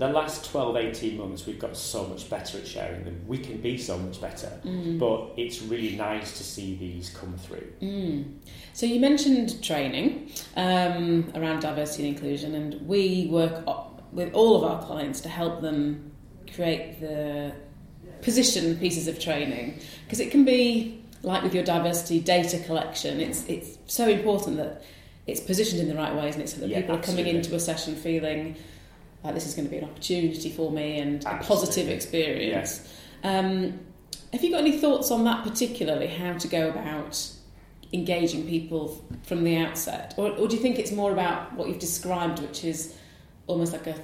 the 0.00 0.08
last 0.08 0.50
12, 0.50 0.76
18 0.76 1.18
months, 1.18 1.46
we've 1.46 1.58
got 1.58 1.76
so 1.76 2.06
much 2.06 2.28
better 2.28 2.58
at 2.58 2.66
sharing 2.66 3.04
them. 3.04 3.22
We 3.26 3.38
can 3.38 3.60
be 3.60 3.78
so 3.78 3.96
much 3.98 4.20
better, 4.20 4.50
mm. 4.64 4.98
but 4.98 5.32
it's 5.36 5.62
really 5.62 5.94
nice 5.94 6.36
to 6.38 6.42
see 6.42 6.74
these 6.74 7.10
come 7.10 7.36
through. 7.36 7.72
Mm. 7.80 8.38
So, 8.72 8.86
you 8.86 8.98
mentioned 8.98 9.62
training 9.62 10.32
um, 10.56 11.30
around 11.36 11.60
diversity 11.60 12.08
and 12.08 12.16
inclusion, 12.16 12.54
and 12.54 12.86
we 12.88 13.28
work 13.30 13.64
with 14.10 14.34
all 14.34 14.56
of 14.56 14.64
our 14.64 14.84
clients 14.84 15.20
to 15.20 15.28
help 15.28 15.60
them 15.60 16.10
create 16.54 17.00
the 17.00 17.52
position 18.22 18.76
pieces 18.76 19.06
of 19.06 19.18
training 19.18 19.78
because 20.04 20.20
it 20.20 20.30
can 20.30 20.44
be 20.44 21.02
like 21.22 21.42
with 21.42 21.54
your 21.54 21.64
diversity 21.64 22.20
data 22.20 22.58
collection, 22.60 23.20
it's, 23.20 23.46
it's 23.46 23.78
so 23.86 24.08
important 24.08 24.56
that 24.56 24.82
it's 25.26 25.40
positioned 25.40 25.80
in 25.80 25.88
the 25.88 25.94
right 25.94 26.14
ways 26.14 26.34
and 26.34 26.42
it's 26.42 26.54
so 26.54 26.60
that 26.60 26.68
yeah, 26.68 26.80
people 26.80 26.96
absolutely. 26.96 27.22
are 27.22 27.26
coming 27.26 27.36
into 27.36 27.54
a 27.54 27.60
session 27.60 27.94
feeling 27.94 28.56
like 29.22 29.34
this 29.34 29.46
is 29.46 29.54
going 29.54 29.66
to 29.66 29.70
be 29.70 29.78
an 29.78 29.84
opportunity 29.84 30.50
for 30.50 30.70
me 30.70 30.98
and 30.98 31.24
Absolutely. 31.24 31.44
a 31.44 31.48
positive 31.48 31.88
experience. 31.88 32.94
Um, 33.22 33.80
have 34.32 34.42
you 34.42 34.50
got 34.50 34.60
any 34.60 34.78
thoughts 34.78 35.10
on 35.10 35.24
that 35.24 35.44
particularly? 35.44 36.06
How 36.06 36.34
to 36.34 36.48
go 36.48 36.70
about 36.70 37.30
engaging 37.92 38.46
people 38.46 39.04
from 39.24 39.42
the 39.44 39.56
outset, 39.56 40.14
or, 40.16 40.30
or 40.30 40.46
do 40.46 40.54
you 40.54 40.62
think 40.62 40.78
it's 40.78 40.92
more 40.92 41.12
about 41.12 41.52
what 41.54 41.68
you've 41.68 41.80
described, 41.80 42.38
which 42.38 42.64
is 42.64 42.96
almost 43.46 43.72
like 43.72 43.88
a 43.88 43.96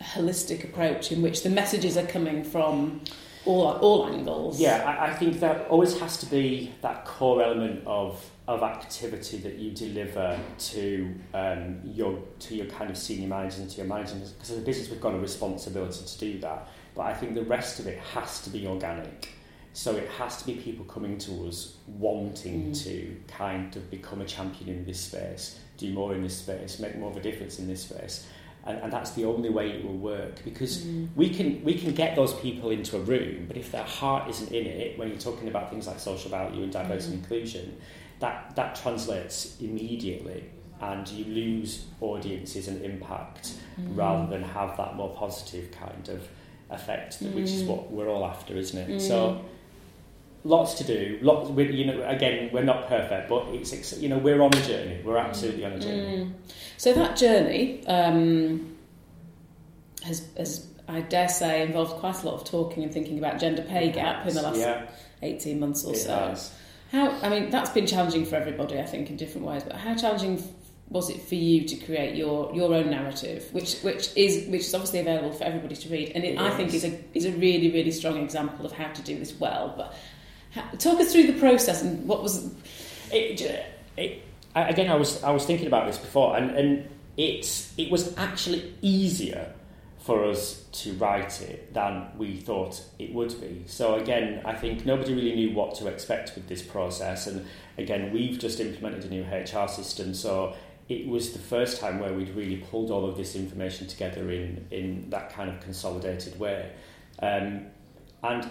holistic 0.00 0.64
approach 0.64 1.12
in 1.12 1.20
which 1.20 1.42
the 1.42 1.50
messages 1.50 1.96
are 1.96 2.06
coming 2.06 2.44
from 2.44 3.02
all 3.44 3.72
all 3.72 4.06
angles? 4.06 4.60
Yeah, 4.60 4.84
I, 4.84 5.10
I 5.10 5.14
think 5.14 5.40
that 5.40 5.68
always 5.68 5.98
has 5.98 6.18
to 6.18 6.26
be 6.26 6.72
that 6.82 7.04
core 7.04 7.42
element 7.42 7.82
of 7.86 8.24
of 8.50 8.64
activity 8.64 9.36
that 9.38 9.54
you 9.56 9.70
deliver 9.70 10.36
to 10.58 11.14
um, 11.34 11.80
your 11.84 12.20
to 12.40 12.56
your 12.56 12.66
kind 12.66 12.90
of 12.90 12.98
senior 12.98 13.28
managers 13.28 13.60
and 13.60 13.70
to 13.70 13.76
your 13.76 13.86
managers 13.86 14.32
because 14.32 14.50
as 14.50 14.58
a 14.58 14.60
business 14.60 14.90
we've 14.90 15.00
got 15.00 15.14
a 15.14 15.18
responsibility 15.18 16.04
to 16.04 16.18
do 16.18 16.40
that 16.40 16.68
but 16.96 17.02
I 17.02 17.14
think 17.14 17.34
the 17.34 17.44
rest 17.44 17.78
of 17.78 17.86
it 17.86 17.98
has 18.12 18.40
to 18.42 18.50
be 18.50 18.66
organic 18.66 19.28
so 19.72 19.94
it 19.94 20.08
has 20.18 20.38
to 20.38 20.46
be 20.46 20.54
people 20.54 20.84
coming 20.86 21.16
to 21.18 21.46
us 21.46 21.76
wanting 21.86 22.72
mm. 22.72 22.84
to 22.84 23.16
kind 23.28 23.76
of 23.76 23.88
become 23.88 24.20
a 24.20 24.24
champion 24.26 24.78
in 24.78 24.84
this 24.84 24.98
space 24.98 25.60
do 25.76 25.92
more 25.92 26.12
in 26.12 26.22
this 26.24 26.36
space 26.36 26.80
make 26.80 26.96
more 26.98 27.10
of 27.10 27.16
a 27.16 27.20
difference 27.20 27.60
in 27.60 27.68
this 27.68 27.82
space 27.82 28.26
and, 28.66 28.78
and 28.78 28.92
that's 28.92 29.12
the 29.12 29.24
only 29.24 29.48
way 29.48 29.70
it 29.70 29.84
will 29.84 29.96
work 29.96 30.42
because 30.44 30.84
mm. 30.84 31.08
we 31.16 31.30
can 31.30 31.62
we 31.64 31.74
can 31.74 31.92
get 31.92 32.14
those 32.14 32.34
people 32.34 32.70
into 32.70 32.96
a 32.96 33.00
room 33.00 33.44
but 33.48 33.56
if 33.56 33.72
their 33.72 33.84
heart 33.84 34.28
isn't 34.28 34.52
in 34.52 34.66
it 34.66 34.98
when 34.98 35.08
you're 35.08 35.18
talking 35.18 35.48
about 35.48 35.70
things 35.70 35.86
like 35.86 35.98
social 35.98 36.30
value 36.30 36.62
and 36.62 36.72
diversity 36.72 37.12
mm. 37.12 37.14
and 37.14 37.22
inclusion 37.22 37.80
that, 38.20 38.54
that 38.54 38.74
translates 38.74 39.56
immediately 39.60 40.44
and 40.80 41.08
you 41.08 41.24
lose 41.24 41.86
audiences 42.00 42.68
and 42.68 42.82
impact 42.82 43.54
mm. 43.78 43.96
rather 43.96 44.30
than 44.30 44.42
have 44.42 44.76
that 44.76 44.94
more 44.94 45.14
positive 45.14 45.70
kind 45.72 46.08
of 46.08 46.26
effect, 46.70 47.16
which 47.20 47.50
is 47.50 47.62
mm. 47.64 47.66
what 47.66 47.90
we're 47.90 48.08
all 48.08 48.24
after, 48.24 48.56
isn't 48.56 48.78
it? 48.78 48.88
Mm. 48.88 49.00
So 49.00 49.44
lots 50.44 50.74
to 50.74 50.84
do. 50.84 51.18
Lots, 51.22 51.50
we, 51.50 51.70
you 51.72 51.84
know, 51.86 52.02
again, 52.08 52.50
we're 52.52 52.64
not 52.64 52.88
perfect, 52.88 53.28
but 53.28 53.48
it's 53.48 53.98
you 53.98 54.08
know 54.08 54.18
we're 54.18 54.40
on 54.40 54.54
a 54.54 54.62
journey. 54.66 55.00
We're 55.04 55.18
absolutely 55.18 55.64
on 55.64 55.72
a 55.72 55.78
journey. 55.78 56.24
Mm. 56.24 56.32
So 56.76 56.92
that 56.94 57.16
journey 57.16 57.86
um, 57.86 58.76
has, 60.02 60.26
has, 60.36 60.66
I 60.88 61.00
dare 61.02 61.28
say, 61.28 61.62
involved 61.62 61.92
quite 61.96 62.22
a 62.22 62.26
lot 62.26 62.34
of 62.34 62.44
talking 62.44 62.82
and 62.82 62.92
thinking 62.92 63.18
about 63.18 63.38
gender 63.38 63.62
pay 63.62 63.90
gap 63.90 64.26
in 64.26 64.34
the 64.34 64.42
last 64.42 64.58
yeah. 64.58 64.86
eighteen 65.22 65.60
months 65.60 65.84
or 65.84 65.94
it 65.94 65.98
so. 65.98 66.14
Has. 66.14 66.54
How, 66.90 67.10
I 67.22 67.28
mean, 67.28 67.50
that's 67.50 67.70
been 67.70 67.86
challenging 67.86 68.24
for 68.24 68.34
everybody, 68.34 68.80
I 68.80 68.84
think, 68.84 69.10
in 69.10 69.16
different 69.16 69.46
ways. 69.46 69.62
But 69.62 69.76
how 69.76 69.94
challenging 69.94 70.42
was 70.88 71.08
it 71.08 71.22
for 71.22 71.36
you 71.36 71.64
to 71.68 71.76
create 71.76 72.16
your, 72.16 72.52
your 72.52 72.74
own 72.74 72.90
narrative, 72.90 73.48
which 73.52 73.80
which 73.82 74.10
is 74.16 74.48
which 74.48 74.62
is 74.62 74.74
obviously 74.74 74.98
available 74.98 75.30
for 75.30 75.44
everybody 75.44 75.76
to 75.76 75.88
read, 75.88 76.10
and 76.16 76.24
it, 76.24 76.36
I 76.36 76.50
think 76.50 76.74
is 76.74 76.84
a 76.84 76.98
is 77.14 77.26
a 77.26 77.30
really 77.32 77.70
really 77.70 77.92
strong 77.92 78.16
example 78.16 78.66
of 78.66 78.72
how 78.72 78.88
to 78.88 79.02
do 79.02 79.16
this 79.16 79.38
well. 79.38 79.72
But 79.76 79.94
talk 80.78 81.00
us 81.00 81.12
through 81.12 81.26
the 81.26 81.38
process 81.38 81.82
and 81.82 82.06
what 82.06 82.22
was 82.22 82.50
it, 83.12 83.40
it, 83.96 84.22
again. 84.54 84.90
I 84.90 84.94
was 84.94 85.22
I 85.22 85.30
was 85.30 85.44
thinking 85.44 85.66
about 85.66 85.86
this 85.86 85.98
before, 85.98 86.36
and 86.36 86.50
and 86.50 86.88
it's 87.16 87.72
it 87.78 87.90
was 87.90 88.16
actually 88.16 88.74
easier 88.82 89.52
for 89.98 90.24
us 90.24 90.64
to 90.72 90.94
write 90.94 91.42
it 91.42 91.74
than 91.74 92.06
we 92.16 92.36
thought 92.36 92.82
it 92.98 93.12
would 93.12 93.38
be. 93.40 93.62
So 93.66 93.96
again, 93.96 94.40
I 94.46 94.54
think 94.54 94.86
nobody 94.86 95.12
really 95.14 95.34
knew 95.34 95.52
what 95.52 95.74
to 95.76 95.88
expect 95.88 96.34
with 96.34 96.48
this 96.48 96.62
process, 96.62 97.26
and 97.26 97.46
again, 97.78 98.12
we've 98.12 98.38
just 98.38 98.60
implemented 98.60 99.04
a 99.04 99.08
new 99.08 99.24
HR 99.24 99.68
system, 99.68 100.14
so 100.14 100.54
it 100.88 101.06
was 101.06 101.32
the 101.32 101.38
first 101.38 101.80
time 101.80 102.00
where 102.00 102.12
we'd 102.12 102.34
really 102.34 102.56
pulled 102.56 102.90
all 102.90 103.08
of 103.08 103.16
this 103.16 103.36
information 103.36 103.86
together 103.86 104.30
in 104.30 104.66
in 104.70 105.10
that 105.10 105.32
kind 105.32 105.50
of 105.50 105.60
consolidated 105.60 106.38
way, 106.38 106.72
um, 107.20 107.66
and 108.22 108.48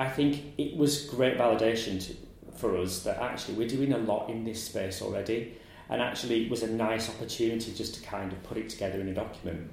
I 0.00 0.08
think 0.08 0.54
it 0.56 0.78
was 0.78 1.04
great 1.04 1.36
validation 1.36 2.02
to, 2.06 2.16
for 2.56 2.74
us 2.78 3.02
that 3.02 3.18
actually 3.18 3.58
we're 3.58 3.68
doing 3.68 3.92
a 3.92 3.98
lot 3.98 4.30
in 4.30 4.44
this 4.44 4.64
space 4.64 5.02
already, 5.02 5.58
and 5.90 6.00
actually 6.00 6.46
it 6.46 6.50
was 6.50 6.62
a 6.62 6.70
nice 6.70 7.10
opportunity 7.10 7.74
just 7.74 7.96
to 7.96 8.00
kind 8.00 8.32
of 8.32 8.42
put 8.42 8.56
it 8.56 8.70
together 8.70 8.98
in 8.98 9.08
a 9.08 9.12
document. 9.12 9.70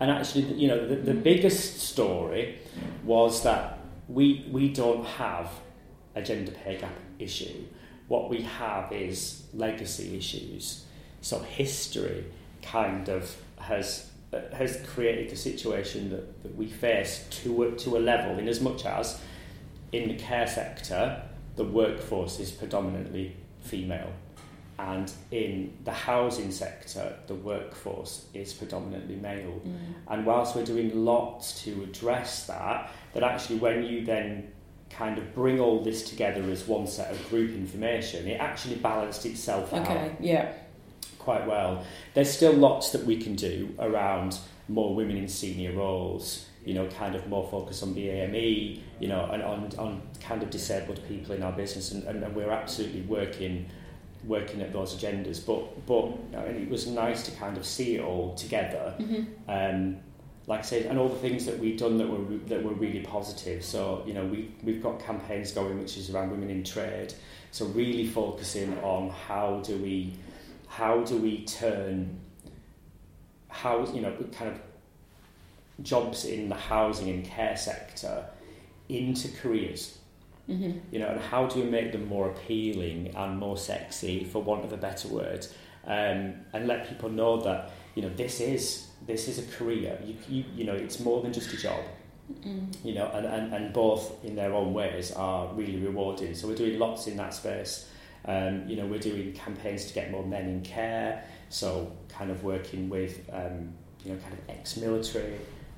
And 0.00 0.10
actually, 0.10 0.44
you 0.54 0.68
know, 0.68 0.88
the, 0.88 0.96
the 0.96 1.12
biggest 1.12 1.80
story 1.80 2.60
was 3.04 3.42
that 3.42 3.80
we, 4.08 4.48
we 4.50 4.70
don't 4.70 5.04
have 5.04 5.50
a 6.14 6.22
gender 6.22 6.52
pay 6.52 6.78
gap 6.78 6.96
issue. 7.18 7.66
What 8.08 8.30
we 8.30 8.40
have 8.40 8.90
is 8.90 9.42
legacy 9.52 10.16
issues. 10.16 10.86
So 11.20 11.40
history 11.40 12.24
kind 12.62 13.10
of 13.10 13.36
has 13.58 14.09
has 14.52 14.80
created 14.86 15.32
a 15.32 15.36
situation 15.36 16.10
that, 16.10 16.42
that 16.42 16.54
we 16.54 16.66
face 16.66 17.26
to 17.30 17.64
a, 17.64 17.72
to 17.72 17.96
a 17.96 18.00
level 18.00 18.38
in 18.38 18.48
as 18.48 18.60
much 18.60 18.86
as 18.86 19.20
in 19.92 20.08
the 20.08 20.14
care 20.14 20.46
sector 20.46 21.22
the 21.56 21.64
workforce 21.64 22.38
is 22.38 22.52
predominantly 22.52 23.36
female 23.60 24.12
and 24.88 25.12
in 25.30 25.76
the 25.84 25.92
housing 25.92 26.50
sector, 26.50 27.14
the 27.26 27.34
workforce 27.34 28.26
is 28.32 28.52
predominantly 28.52 29.16
male. 29.16 29.60
Mm. 29.66 29.76
And 30.08 30.26
whilst 30.26 30.56
we're 30.56 30.64
doing 30.64 31.04
lots 31.04 31.62
to 31.64 31.82
address 31.82 32.46
that, 32.46 32.90
that 33.12 33.22
actually 33.22 33.58
when 33.58 33.84
you 33.84 34.04
then 34.04 34.50
kind 34.88 35.18
of 35.18 35.34
bring 35.34 35.60
all 35.60 35.82
this 35.82 36.08
together 36.08 36.42
as 36.50 36.66
one 36.66 36.86
set 36.86 37.10
of 37.10 37.28
group 37.28 37.50
information, 37.50 38.26
it 38.26 38.40
actually 38.40 38.76
balanced 38.76 39.26
itself 39.26 39.72
out 39.74 39.82
Okay, 39.82 40.16
yeah. 40.20 40.52
Quite 41.20 41.46
well. 41.46 41.84
There's 42.14 42.30
still 42.30 42.52
lots 42.52 42.90
that 42.92 43.04
we 43.04 43.16
can 43.22 43.36
do 43.36 43.74
around 43.78 44.38
more 44.68 44.94
women 44.94 45.16
in 45.16 45.28
senior 45.28 45.72
roles, 45.72 46.46
you 46.64 46.74
know, 46.74 46.86
kind 46.88 47.14
of 47.14 47.26
more 47.28 47.46
focus 47.48 47.82
on 47.82 47.94
BAME, 47.94 48.80
you 48.98 49.08
know, 49.08 49.24
and 49.32 49.42
on, 49.42 49.70
on 49.78 50.02
kind 50.20 50.42
of 50.42 50.50
disabled 50.50 51.00
people 51.08 51.34
in 51.34 51.42
our 51.42 51.52
business, 51.52 51.92
and, 51.92 52.04
and, 52.04 52.22
and 52.22 52.34
we're 52.34 52.50
absolutely 52.50 53.02
working 53.02 53.66
working 54.24 54.60
at 54.60 54.72
those 54.72 54.94
agendas. 54.96 55.44
But 55.44 55.86
but 55.86 56.04
I 56.38 56.52
mean, 56.52 56.62
it 56.62 56.68
was 56.68 56.86
nice 56.86 57.22
to 57.24 57.30
kind 57.32 57.56
of 57.56 57.64
see 57.64 57.96
it 57.96 58.02
all 58.02 58.34
together. 58.34 58.94
hmm 58.98 59.22
Um, 59.48 59.96
like 60.46 60.60
I 60.60 60.62
said, 60.62 60.86
and 60.86 60.98
all 60.98 61.08
the 61.08 61.18
things 61.18 61.46
that 61.46 61.58
we've 61.58 61.78
done 61.78 61.96
that 61.98 62.08
were 62.08 62.38
that 62.48 62.62
were 62.62 62.72
really 62.74 63.00
positive. 63.00 63.64
So 63.64 64.02
you 64.06 64.14
know, 64.14 64.24
we 64.24 64.50
we've 64.64 64.82
got 64.82 64.98
campaigns 65.00 65.52
going, 65.52 65.78
which 65.78 65.96
is 65.96 66.10
around 66.10 66.30
women 66.30 66.50
in 66.50 66.64
trade. 66.64 67.14
So 67.52 67.66
really 67.66 68.06
focusing 68.06 68.78
on 68.82 69.10
how 69.10 69.60
do 69.64 69.76
we 69.76 70.14
how 70.70 71.02
do 71.02 71.16
we 71.16 71.44
turn 71.44 72.18
how 73.48 73.84
you 73.92 74.00
know 74.00 74.12
kind 74.32 74.50
of 74.50 74.58
jobs 75.82 76.24
in 76.24 76.48
the 76.48 76.54
housing 76.54 77.10
and 77.10 77.24
care 77.24 77.56
sector 77.56 78.24
into 78.88 79.28
careers 79.42 79.98
hmm 80.50 80.72
you 80.90 80.98
know, 80.98 81.06
and 81.06 81.20
how 81.20 81.46
do 81.46 81.62
we 81.62 81.70
make 81.70 81.92
them 81.92 82.06
more 82.08 82.30
appealing 82.30 83.14
and 83.16 83.38
more 83.38 83.56
sexy, 83.56 84.24
for 84.24 84.42
want 84.42 84.64
of 84.64 84.72
a 84.72 84.76
better 84.76 85.08
word, 85.08 85.46
um, 85.86 86.34
and 86.52 86.66
let 86.66 86.88
people 86.88 87.08
know 87.08 87.40
that 87.40 87.70
you 87.94 88.02
know 88.02 88.10
this 88.16 88.40
is 88.40 88.88
this 89.06 89.28
is 89.28 89.38
a 89.38 89.56
career. 89.56 89.98
You, 90.04 90.16
you 90.28 90.44
you 90.56 90.64
know, 90.64 90.74
it's 90.74 90.98
more 90.98 91.22
than 91.22 91.32
just 91.32 91.52
a 91.52 91.56
job. 91.56 91.80
Mm. 92.44 92.84
You 92.84 92.94
know, 92.94 93.10
and, 93.12 93.26
and, 93.26 93.54
and 93.54 93.72
both 93.72 94.24
in 94.24 94.36
their 94.36 94.52
own 94.52 94.72
ways 94.72 95.10
are 95.12 95.52
really 95.54 95.78
rewarding. 95.78 96.34
So 96.34 96.46
we're 96.46 96.54
doing 96.54 96.78
lots 96.78 97.08
in 97.08 97.16
that 97.16 97.34
space. 97.34 97.88
Um, 98.26 98.68
you 98.68 98.76
know, 98.76 98.86
we're 98.86 98.98
doing 98.98 99.32
campaigns 99.32 99.86
to 99.86 99.94
get 99.94 100.10
more 100.10 100.24
men 100.24 100.46
in 100.48 100.62
care. 100.62 101.24
So 101.48 101.92
kind 102.08 102.30
of 102.30 102.44
working 102.44 102.88
with 102.88 103.28
um, 103.32 103.72
you 104.04 104.12
know 104.12 104.18
kind 104.20 104.32
of 104.32 104.40
ex-military 104.48 105.34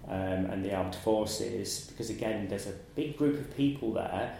um, 0.08 0.46
and 0.50 0.64
the 0.64 0.74
armed 0.74 0.94
forces 0.96 1.86
because 1.88 2.10
again, 2.10 2.48
there's 2.48 2.66
a 2.66 2.74
big 2.94 3.16
group 3.16 3.36
of 3.38 3.56
people 3.56 3.92
there 3.94 4.36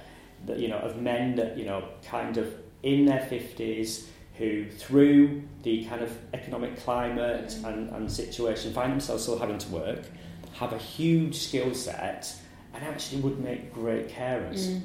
that 0.47 0.59
you 0.59 0.69
know 0.69 0.79
of 0.79 1.01
men 1.01 1.37
that 1.37 1.57
you 1.57 1.65
know 1.65 1.85
kind 2.05 2.37
of 2.37 2.53
in 2.83 3.07
their 3.07 3.21
50s 3.21 4.05
who 4.39 4.69
through 4.71 5.43
the 5.63 5.85
kind 5.85 6.03
of 6.03 6.11
economic 6.35 6.77
climate 6.83 7.51
Mm. 7.51 7.65
and, 7.69 7.91
and 7.91 8.11
situation 8.11 8.73
find 8.73 8.91
themselves 8.93 9.23
still 9.23 9.39
having 9.39 9.59
to 9.59 9.69
work 9.69 10.03
have 10.55 10.73
a 10.73 10.79
huge 10.79 11.37
skill 11.39 11.73
set 11.75 12.35
and 12.75 12.83
actually 12.85 13.21
would 13.21 13.39
make 13.39 13.73
great 13.73 14.09
carers 14.09 14.67
Mm. 14.69 14.81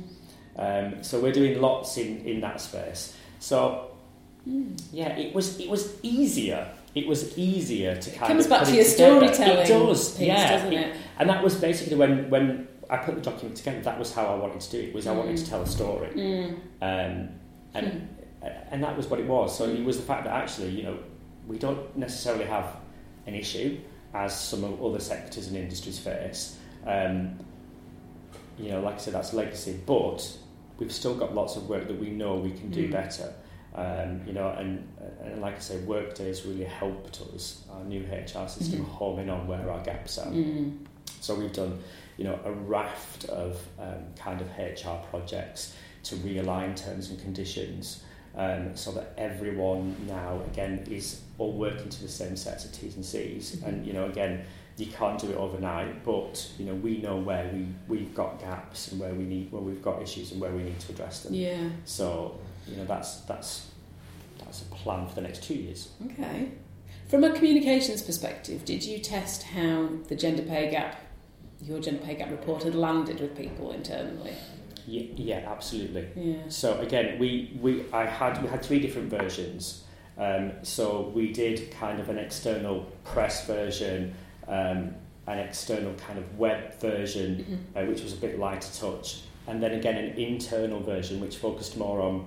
Um, 0.58 1.04
so 1.04 1.20
we're 1.20 1.32
doing 1.32 1.60
lots 1.62 1.98
in, 1.98 2.26
in 2.26 2.42
that 2.42 2.60
space 2.62 3.16
so 3.40 3.84
Mm. 4.48 4.82
yeah 4.94 5.10
it 5.18 5.36
was 5.36 5.60
it 5.60 5.70
was 5.70 6.00
easier 6.04 6.70
it 6.96 7.06
was 7.06 7.38
easier 7.38 7.98
to 7.98 8.10
kind 8.12 8.28
Comes 8.32 8.46
of 8.46 8.50
back 8.52 8.64
to 8.66 8.74
your 8.74 8.86
together. 8.86 9.28
storytelling 9.28 9.66
it 9.66 9.68
does 9.68 10.12
piece, 10.12 10.28
yeah 10.28 10.52
doesn't 10.52 10.72
it- 10.74 10.88
it? 10.88 10.96
and 11.20 11.30
that 11.30 11.44
was 11.44 11.56
basically 11.56 11.98
when 11.98 12.30
when 12.30 12.66
I 12.90 12.96
put 12.96 13.16
the 13.16 13.22
document 13.22 13.58
together 13.58 13.82
that 13.82 14.00
was 14.00 14.14
how 14.14 14.26
I 14.26 14.36
wanted 14.36 14.62
to 14.62 14.72
do 14.72 14.80
it 14.88 14.94
was 14.94 15.06
I 15.06 15.12
wanted 15.12 15.36
Mm. 15.36 15.44
to 15.44 15.50
tell 15.50 15.62
a 15.62 15.68
story 15.68 16.08
Mm. 16.16 16.54
um, 16.82 17.30
and 17.74 18.08
and 18.72 18.82
that 18.84 18.96
was 18.96 19.08
what 19.08 19.20
it 19.20 19.28
was. 19.28 19.58
So 19.58 19.66
it 19.66 19.84
was 19.84 19.98
the 19.98 20.04
fact 20.04 20.24
that 20.24 20.34
actually, 20.34 20.70
you 20.70 20.84
know, 20.84 20.98
we 21.48 21.58
don't 21.58 21.98
necessarily 21.98 22.46
have 22.46 22.68
an 23.26 23.34
issue 23.36 23.78
as 24.14 24.40
some 24.40 24.64
of 24.64 24.82
other 24.82 25.00
sectors 25.02 25.48
and 25.48 25.58
industries 25.58 26.00
face. 26.00 26.56
Um, 26.86 27.38
you 28.58 28.70
know, 28.72 28.80
like 28.82 28.96
I 28.96 28.98
said, 29.00 29.14
that's 29.16 29.34
legacy, 29.34 29.78
but 29.86 30.20
we've 30.80 30.92
still 30.92 31.16
got 31.16 31.34
lots 31.34 31.56
of 31.56 31.68
work 31.70 31.88
that 31.88 32.00
we 32.00 32.10
know 32.10 32.36
we 32.36 32.52
can 32.52 32.70
do 32.70 32.88
Mm. 32.88 32.92
better. 32.92 33.34
Um, 33.76 34.22
you 34.26 34.34
know, 34.34 34.50
and, 34.50 34.88
and 35.22 35.40
like 35.42 35.56
I 35.56 35.60
say, 35.60 35.78
Workday 35.80 36.28
has 36.28 36.46
really 36.46 36.64
helped 36.64 37.22
us, 37.36 37.64
our 37.72 37.84
new 37.84 38.02
HR 38.02 38.48
system, 38.48 38.80
Mhm. 38.84 38.88
home 38.88 39.20
in 39.20 39.30
on 39.30 39.48
where 39.48 39.70
our 39.70 39.82
gaps 39.84 40.18
are. 40.18 40.32
Mm. 40.32 40.78
So 41.22 41.36
we've 41.36 41.54
done, 41.54 41.80
you 42.18 42.24
know, 42.24 42.40
a 42.44 42.52
raft 42.52 43.26
of 43.26 43.60
um, 43.80 44.04
kind 44.16 44.42
of 44.42 44.48
HR 44.58 44.98
projects 45.12 45.76
to 46.04 46.16
realign 46.16 46.76
terms 46.76 47.10
and 47.12 47.20
conditions, 47.22 48.04
um, 48.36 48.76
so 48.76 48.92
that 48.94 49.14
everyone 49.18 49.96
now 50.08 50.42
again 50.52 50.84
is 50.90 51.22
all 51.38 51.54
working 51.54 51.90
to 51.90 52.02
the 52.02 52.08
same 52.10 52.36
sets 52.36 52.66
of 52.66 52.72
T's 52.72 52.96
and 52.96 53.06
C's. 53.06 53.56
Mhm. 53.58 53.68
And 53.68 53.88
you 53.88 53.94
know, 53.94 54.06
again, 54.06 54.44
you 54.78 54.88
can't 54.88 55.20
do 55.20 55.30
it 55.32 55.36
overnight, 55.38 56.04
but 56.04 56.52
you 56.58 56.66
know, 56.66 56.76
we 56.76 56.98
know 56.98 57.18
where 57.18 57.50
we 57.54 57.68
we've 57.88 58.14
got 58.14 58.40
gaps 58.40 58.92
and 58.92 59.00
where 59.00 59.14
we 59.14 59.24
need 59.24 59.52
where 59.52 59.62
we've 59.62 59.82
got 59.82 60.02
issues 60.02 60.32
and 60.32 60.42
where 60.42 60.52
we 60.52 60.64
need 60.64 60.80
to 60.80 60.92
address 60.92 61.22
them. 61.24 61.34
Yeah. 61.34 61.70
So 61.86 62.40
you 62.68 62.78
know, 62.78 62.86
that's 62.86 63.22
that's 63.22 63.68
that's 64.40 64.62
a 64.62 64.66
plan 64.66 65.08
for 65.08 65.16
the 65.16 65.22
next 65.22 65.44
two 65.44 65.56
years. 65.56 65.90
Okay. 66.06 66.50
From 67.08 67.24
a 67.24 67.32
communications 67.32 68.02
perspective, 68.02 68.66
did 68.66 68.84
you 68.84 69.00
test 69.00 69.44
how 69.44 69.90
the 70.10 70.16
gender 70.16 70.44
pay 70.44 70.70
gap, 70.70 71.00
your 71.62 71.80
gender 71.80 72.04
pay 72.04 72.16
gap 72.16 72.30
report, 72.30 72.64
had 72.64 72.76
landed 72.76 73.22
with 73.22 73.36
people 73.36 73.72
internally? 73.72 74.34
Yeah, 74.86 75.04
yeah, 75.16 75.50
absolutely. 75.52 76.08
Yeah. 76.16 76.36
So 76.50 76.80
again, 76.80 77.18
we, 77.20 77.58
we 77.62 77.86
I 77.94 78.06
had 78.06 78.42
we 78.42 78.50
had 78.50 78.62
three 78.64 78.80
different 78.80 79.10
versions. 79.10 79.84
Um, 80.18 80.52
so 80.64 81.12
we 81.14 81.32
did 81.32 81.72
kind 81.72 82.00
of 82.00 82.10
an 82.10 82.18
external 82.18 82.88
press 83.04 83.46
version, 83.46 84.16
um, 84.48 84.96
an 85.28 85.40
external 85.40 85.94
kind 85.94 86.18
of 86.18 86.38
web 86.40 86.74
version, 86.80 87.62
Mhm. 87.76 87.84
uh, 87.84 87.86
which 87.88 88.02
was 88.02 88.14
a 88.14 88.18
bit 88.18 88.40
lighter 88.40 88.70
touch, 88.74 89.22
and 89.48 89.62
then 89.62 89.74
again 89.74 89.96
an 89.96 90.18
internal 90.18 90.80
version 90.80 91.20
which 91.20 91.38
focused 91.38 91.78
more 91.78 92.02
on 92.02 92.26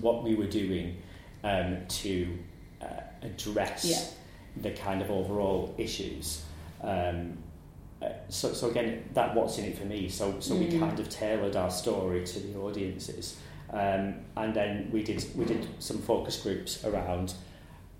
what 0.00 0.22
we 0.22 0.34
were 0.34 0.46
doing 0.46 0.96
um, 1.44 1.78
to 1.88 2.38
uh, 2.80 2.86
address 3.22 3.84
Yeah. 3.84 4.62
the 4.62 4.70
kind 4.70 5.02
of 5.02 5.10
overall 5.10 5.74
issues. 5.78 6.42
Um, 6.82 7.38
uh, 8.00 8.08
so, 8.28 8.52
so 8.52 8.70
again, 8.70 9.08
that 9.14 9.34
what's 9.34 9.58
in 9.58 9.64
it 9.64 9.76
for 9.78 9.84
me. 9.84 10.08
So, 10.08 10.38
so 10.40 10.54
we 10.56 10.66
Mm. 10.66 10.78
kind 10.80 10.98
of 11.00 11.08
tailored 11.08 11.56
our 11.56 11.70
story 11.70 12.24
to 12.24 12.40
the 12.40 12.58
audiences, 12.58 13.36
um, 13.72 14.14
and 14.36 14.54
then 14.54 14.90
we 14.92 15.02
did 15.02 15.24
we 15.34 15.44
did 15.44 15.66
some 15.78 15.98
focus 15.98 16.40
groups 16.42 16.84
around 16.84 17.34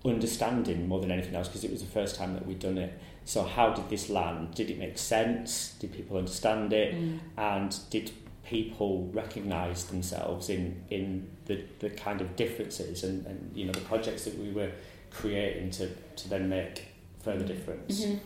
understanding 0.05 0.87
more 0.87 0.99
than 0.99 1.11
anything 1.11 1.35
else 1.35 1.47
because 1.47 1.63
it 1.63 1.71
was 1.71 1.81
the 1.81 1.89
first 1.89 2.15
time 2.15 2.33
that 2.33 2.45
we'd 2.45 2.59
done 2.59 2.77
it. 2.77 2.99
So, 3.25 3.43
how 3.43 3.69
did 3.69 3.89
this 3.89 4.09
land? 4.09 4.53
Did 4.53 4.69
it 4.69 4.77
make 4.77 4.97
sense? 4.97 5.75
Did 5.79 5.93
people 5.93 6.17
understand 6.17 6.73
it? 6.73 6.93
Mm. 6.95 7.19
and 7.37 7.75
did 7.89 8.11
people 8.45 9.09
recognise 9.13 9.85
themselves 9.85 10.49
in 10.49 10.81
in 10.89 11.27
the, 11.45 11.63
the 11.79 11.89
kind 11.89 12.19
of 12.21 12.35
differences 12.35 13.03
and, 13.03 13.25
and 13.25 13.51
you 13.55 13.65
know 13.65 13.71
the 13.71 13.81
projects 13.81 14.25
that 14.25 14.37
we 14.37 14.51
were 14.51 14.71
creating 15.11 15.69
to, 15.71 15.89
to 16.15 16.27
then 16.29 16.49
make 16.49 16.87
further 17.23 17.45
difference. 17.45 18.03
Mhm. 18.05 18.19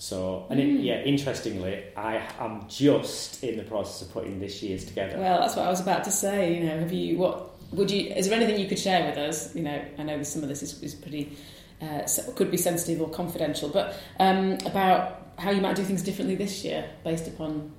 So 0.00 0.46
and 0.48 0.58
it, 0.58 0.66
Mm. 0.66 0.82
yeah, 0.82 1.02
interestingly, 1.02 1.82
I 1.94 2.22
am 2.38 2.64
just 2.68 3.44
in 3.44 3.58
the 3.58 3.64
process 3.64 4.00
of 4.00 4.10
putting 4.14 4.40
this 4.40 4.62
year's 4.62 4.86
together. 4.86 5.18
Well, 5.18 5.40
that's 5.40 5.56
what 5.56 5.66
I 5.66 5.68
was 5.70 5.80
about 5.80 6.04
to 6.04 6.10
say. 6.10 6.54
You 6.54 6.64
know, 6.64 6.78
have 6.78 6.90
you 6.90 7.18
what 7.18 7.50
would 7.72 7.90
you? 7.90 8.10
Is 8.10 8.26
there 8.26 8.36
anything 8.40 8.58
you 8.58 8.66
could 8.66 8.78
share 8.78 9.06
with 9.06 9.18
us? 9.18 9.54
You 9.54 9.62
know, 9.62 9.78
I 9.98 10.02
know 10.02 10.22
some 10.22 10.42
of 10.42 10.48
this 10.48 10.62
is, 10.62 10.82
is 10.82 10.94
pretty 10.94 11.36
uh, 11.82 12.00
could 12.34 12.50
be 12.50 12.56
sensitive 12.56 13.02
or 13.02 13.10
confidential, 13.10 13.68
but 13.68 13.94
um, 14.18 14.56
about 14.64 15.32
how 15.36 15.50
you 15.50 15.60
might 15.60 15.76
do 15.76 15.84
things 15.84 16.02
differently 16.02 16.34
this 16.34 16.64
year 16.64 16.88
based 17.04 17.26
upon 17.28 17.70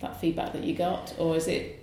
that 0.00 0.20
feedback 0.20 0.52
that 0.52 0.64
you 0.64 0.74
got, 0.74 1.14
or 1.18 1.34
is 1.34 1.48
it 1.48 1.82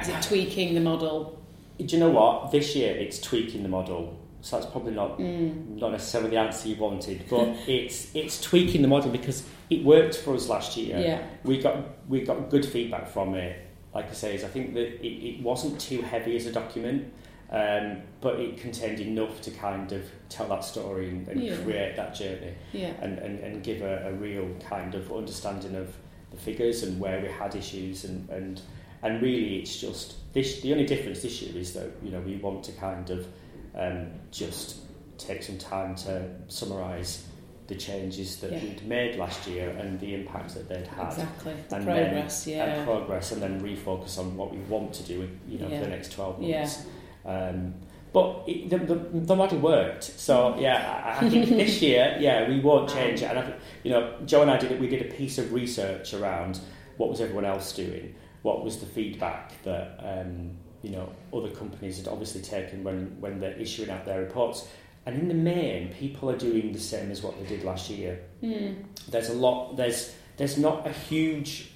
is 0.00 0.08
it 0.08 0.22
tweaking 0.22 0.72
the 0.74 0.80
model? 0.80 1.38
Do 1.78 1.84
you 1.84 1.98
know 2.00 2.10
what? 2.10 2.50
This 2.50 2.74
year 2.74 2.96
it's 2.96 3.20
tweaking 3.20 3.62
the 3.62 3.68
model. 3.68 4.18
So 4.42 4.58
that's 4.58 4.70
probably 4.70 4.92
not 4.92 5.18
Mm. 5.18 5.76
not 5.78 5.92
necessarily 5.92 6.30
the 6.30 6.38
answer 6.38 6.68
you 6.68 6.76
wanted, 6.76 7.24
but 7.28 7.48
it's 7.68 8.14
it's 8.14 8.40
tweaking 8.40 8.82
the 8.82 8.88
model 8.88 9.10
because 9.10 9.42
it 9.68 9.84
worked 9.84 10.16
for 10.16 10.34
us 10.34 10.48
last 10.48 10.76
year. 10.76 10.98
Yeah. 10.98 11.22
we 11.44 11.60
got 11.60 11.76
we 12.08 12.22
got 12.22 12.48
good 12.50 12.64
feedback 12.64 13.08
from 13.08 13.34
it. 13.34 13.56
Like 13.94 14.08
I 14.10 14.14
say, 14.14 14.34
is 14.34 14.44
I 14.44 14.48
think 14.48 14.74
that 14.74 15.04
it, 15.04 15.08
it 15.28 15.42
wasn't 15.42 15.80
too 15.80 16.00
heavy 16.02 16.36
as 16.36 16.46
a 16.46 16.52
document, 16.52 17.12
um, 17.50 18.02
but 18.20 18.38
it 18.38 18.56
contained 18.58 19.00
enough 19.00 19.40
to 19.42 19.50
kind 19.50 19.90
of 19.92 20.02
tell 20.28 20.46
that 20.48 20.64
story 20.64 21.08
and, 21.10 21.26
and 21.28 21.42
Yeah. 21.42 21.56
create 21.56 21.96
that 21.96 22.14
journey 22.14 22.54
Yeah. 22.72 22.92
and, 23.02 23.18
and, 23.18 23.40
and 23.40 23.62
give 23.64 23.82
a, 23.82 24.08
a 24.08 24.12
real 24.12 24.48
kind 24.68 24.94
of 24.94 25.12
understanding 25.12 25.74
of 25.74 25.92
the 26.30 26.36
figures 26.36 26.84
and 26.84 27.00
where 27.00 27.20
we 27.20 27.26
had 27.28 27.56
issues 27.56 28.04
and, 28.04 28.28
and 28.30 28.60
and 29.02 29.20
really 29.20 29.56
it's 29.56 29.80
just 29.80 30.14
this 30.32 30.60
the 30.60 30.70
only 30.72 30.86
difference 30.86 31.22
this 31.22 31.42
year 31.42 31.56
is 31.60 31.72
that 31.72 31.90
you 32.04 32.10
know 32.12 32.20
we 32.20 32.36
want 32.36 32.62
to 32.62 32.72
kind 32.72 33.10
of 33.10 33.26
um, 33.74 34.08
just 34.30 34.78
take 35.18 35.42
some 35.42 35.58
time 35.58 35.94
to 35.94 36.28
summarise 36.48 37.26
the 37.66 37.74
changes 37.76 38.38
that 38.38 38.50
Yeah. 38.52 38.62
we'd 38.62 38.86
made 38.86 39.16
last 39.16 39.46
year 39.46 39.70
and 39.70 40.00
the 40.00 40.14
impact 40.14 40.54
that 40.54 40.68
they'd 40.68 40.86
had 40.88 41.06
Exactly. 41.08 41.54
The 41.68 41.76
and 41.76 41.84
progress. 41.84 42.44
then, 42.44 42.56
yeah. 42.56 42.64
and 42.74 42.84
progress 42.86 43.32
and 43.32 43.40
then 43.42 43.60
refocus 43.60 44.18
on 44.18 44.36
what 44.36 44.50
we 44.50 44.58
want 44.62 44.92
to 44.94 45.02
do 45.04 45.28
you 45.46 45.58
know 45.58 45.68
Yeah. 45.68 45.78
for 45.78 45.84
the 45.84 45.90
next 45.90 46.12
12 46.12 46.42
Yeah. 46.42 46.58
months 46.60 46.82
um, 47.24 47.74
but 48.12 48.42
it, 48.48 48.70
the, 48.70 48.78
the, 48.78 48.94
the 49.20 49.36
model 49.36 49.58
worked. 49.60 50.02
So 50.02 50.56
yeah, 50.58 51.14
I, 51.20 51.24
I 51.24 51.28
think 51.30 51.48
this 51.50 51.80
year, 51.80 52.16
yeah, 52.18 52.48
we 52.48 52.58
won't 52.58 52.88
change 52.90 53.22
it. 53.22 53.26
And 53.26 53.38
I 53.38 53.42
think, 53.42 53.56
you 53.84 53.92
know, 53.92 54.14
Joe 54.26 54.42
and 54.42 54.50
I 54.50 54.56
did 54.56 54.72
it. 54.72 54.80
We 54.80 54.88
did 54.88 55.02
a 55.02 55.14
piece 55.14 55.38
of 55.38 55.52
research 55.52 56.12
around 56.12 56.58
what 56.96 57.08
was 57.08 57.20
everyone 57.20 57.44
else 57.44 57.72
doing, 57.72 58.16
what 58.42 58.64
was 58.64 58.78
the 58.80 58.86
feedback 58.86 59.62
that 59.62 60.00
um, 60.02 60.56
you 60.82 60.90
know 60.90 61.08
other 61.32 61.50
companies 61.50 61.98
had 61.98 62.08
obviously 62.08 62.40
taken 62.42 62.82
when 62.84 63.16
when 63.20 63.40
they're 63.40 63.56
issuing 63.58 63.90
out 63.90 64.04
their 64.04 64.20
reports. 64.20 64.66
And 65.06 65.18
in 65.18 65.28
the 65.28 65.34
main, 65.34 65.88
people 65.94 66.30
are 66.30 66.36
doing 66.36 66.72
the 66.72 66.78
same 66.78 67.10
as 67.10 67.22
what 67.22 67.38
they 67.40 67.46
did 67.46 67.64
last 67.64 67.88
year. 67.88 68.20
Mm. 68.42 68.84
There's 69.08 69.30
a 69.30 69.34
lot. 69.34 69.76
There's 69.76 70.14
there's 70.36 70.58
not 70.58 70.86
a 70.86 70.92
huge. 70.92 71.70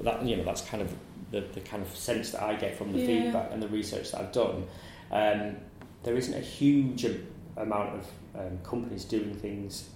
That 0.00 0.24
you 0.24 0.36
know 0.36 0.44
that's 0.44 0.62
kind 0.62 0.82
of 0.82 0.94
the, 1.32 1.40
the 1.40 1.60
kind 1.60 1.82
of 1.82 1.94
sense 1.96 2.30
that 2.30 2.42
I 2.42 2.54
get 2.54 2.76
from 2.76 2.92
the 2.92 2.98
Yeah. 3.00 3.06
feedback 3.06 3.50
and 3.52 3.62
the 3.62 3.68
research 3.68 4.12
that 4.12 4.20
I've 4.20 4.32
done. 4.32 4.64
Um, 5.10 5.56
there 6.04 6.16
isn't 6.16 6.34
a 6.34 6.40
huge 6.40 7.04
amount 7.56 8.00
of 8.00 8.06
um, 8.40 8.58
companies 8.64 9.04
doing 9.04 9.34
things 9.34 9.88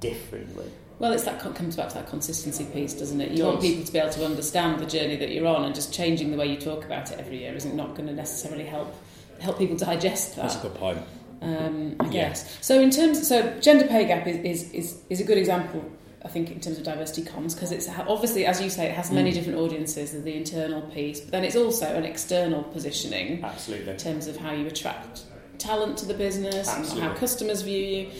differently. 0.00 0.70
Well, 0.98 1.12
it's 1.12 1.24
that 1.24 1.40
comes 1.40 1.76
back 1.76 1.88
to 1.88 1.94
that 1.96 2.08
consistency 2.08 2.64
piece, 2.66 2.94
doesn't 2.94 3.20
it? 3.20 3.32
You 3.32 3.44
want 3.44 3.60
people 3.60 3.84
to 3.84 3.92
be 3.92 3.98
able 3.98 4.12
to 4.12 4.24
understand 4.24 4.80
the 4.80 4.86
journey 4.86 5.16
that 5.16 5.30
you're 5.30 5.46
on, 5.46 5.64
and 5.64 5.74
just 5.74 5.92
changing 5.92 6.30
the 6.30 6.36
way 6.36 6.46
you 6.46 6.56
talk 6.56 6.84
about 6.84 7.10
it 7.10 7.18
every 7.18 7.38
year 7.38 7.52
isn't 7.54 7.74
not 7.74 7.94
going 7.96 8.06
to 8.06 8.14
necessarily 8.14 8.64
help 8.64 8.94
help 9.40 9.58
people 9.58 9.76
digest 9.76 10.36
that. 10.36 10.42
That's 10.42 10.56
a 10.56 10.60
good 10.68 10.74
point. 10.74 10.98
um, 11.42 11.96
I 12.00 12.08
Yeah. 12.10 12.32
So 12.32 12.80
in 12.80 12.90
terms, 12.90 13.26
so 13.26 13.58
gender 13.60 13.86
pay 13.86 14.06
gap 14.06 14.26
is, 14.28 14.36
is, 14.38 14.72
is, 14.72 15.00
is 15.10 15.20
a 15.20 15.24
good 15.24 15.36
example, 15.36 15.84
I 16.24 16.28
think, 16.28 16.50
in 16.52 16.60
terms 16.60 16.78
of 16.78 16.84
diversity 16.84 17.22
comms, 17.22 17.54
because 17.54 17.72
it's 17.72 17.88
obviously, 17.88 18.46
as 18.46 18.62
you 18.62 18.70
say, 18.70 18.86
it 18.86 18.94
has 18.94 19.10
many 19.10 19.32
Mm. 19.32 19.34
different 19.34 19.58
audiences. 19.58 20.12
There's 20.12 20.22
the 20.24 20.34
internal 20.36 20.82
piece, 20.82 21.20
but 21.20 21.32
then 21.32 21.44
it's 21.44 21.56
also 21.56 21.86
an 21.86 22.04
external 22.04 22.62
positioning 22.62 23.44
Absolutely. 23.44 23.90
in 23.90 23.96
terms 23.98 24.28
of 24.28 24.36
how 24.36 24.52
you 24.52 24.66
attract 24.68 25.22
talent 25.58 25.98
to 25.98 26.06
the 26.06 26.14
business 26.14 26.68
and 26.72 26.86
how 27.00 27.12
customers 27.14 27.62
view 27.62 27.78
you. 27.84 28.10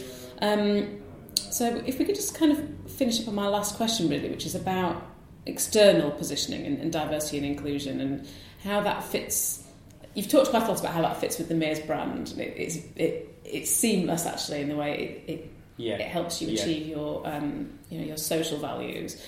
Um, 0.41 0.99
so 1.39 1.81
if 1.85 1.99
we 1.99 2.05
could 2.05 2.15
just 2.15 2.35
kind 2.35 2.51
of 2.51 2.91
finish 2.91 3.19
up 3.21 3.27
on 3.27 3.35
my 3.35 3.47
last 3.47 3.75
question, 3.75 4.09
really, 4.09 4.29
which 4.29 4.45
is 4.45 4.55
about 4.55 5.01
external 5.45 6.11
positioning 6.11 6.65
and, 6.65 6.79
and 6.79 6.91
diversity 6.91 7.37
and 7.37 7.45
inclusion 7.45 7.99
and 8.01 8.27
how 8.63 8.81
that 8.81 9.03
fits. 9.03 9.63
You've 10.15 10.27
talked 10.29 10.49
quite 10.49 10.63
a 10.63 10.67
lot 10.67 10.79
about 10.79 10.93
how 10.93 11.01
that 11.03 11.17
fits 11.17 11.37
with 11.37 11.49
the 11.49 11.55
Mears 11.55 11.79
brand. 11.81 12.31
And 12.31 12.39
it, 12.39 12.53
it's 12.57 12.77
it, 12.95 13.37
it's 13.43 13.69
seamless 13.69 14.25
actually 14.25 14.61
in 14.61 14.69
the 14.69 14.75
way 14.75 15.23
it, 15.27 15.31
it, 15.31 15.51
Yeah. 15.77 15.95
it 15.95 16.07
helps 16.07 16.41
you 16.41 16.47
Yeah. 16.49 16.61
achieve 16.63 16.87
your 16.87 17.27
um, 17.27 17.69
you 17.89 17.99
know 17.99 18.05
your 18.05 18.17
social 18.17 18.57
values. 18.57 19.21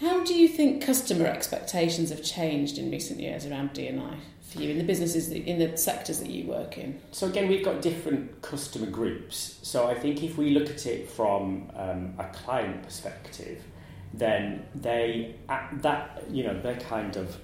How 0.00 0.24
do 0.24 0.34
you 0.34 0.48
think 0.48 0.82
customer 0.84 1.26
expectations 1.26 2.08
have 2.10 2.22
changed 2.22 2.78
in 2.78 2.90
recent 2.90 3.20
years 3.20 3.44
around 3.46 3.74
D&I 3.74 4.16
for 4.50 4.60
you 4.60 4.70
in 4.70 4.78
the 4.78 4.84
businesses 4.84 5.28
that, 5.28 5.44
in 5.44 5.58
the 5.58 5.76
sectors 5.76 6.18
that 6.20 6.28
you 6.28 6.48
work 6.48 6.78
in? 6.78 7.00
So 7.12 7.26
again, 7.26 7.48
we've 7.48 7.64
got 7.64 7.82
different 7.82 8.42
customer 8.42 8.86
groups. 8.86 9.58
So 9.62 9.86
I 9.86 9.94
think 9.94 10.22
if 10.22 10.36
we 10.36 10.50
look 10.50 10.68
at 10.68 10.86
it 10.86 11.08
from 11.08 11.70
um, 11.76 12.14
a 12.18 12.24
client 12.24 12.82
perspective, 12.82 13.62
then 14.12 14.66
they 14.74 15.36
that 15.82 16.24
you 16.30 16.42
know 16.42 16.60
they're 16.60 16.80
kind 16.80 17.16
of 17.16 17.36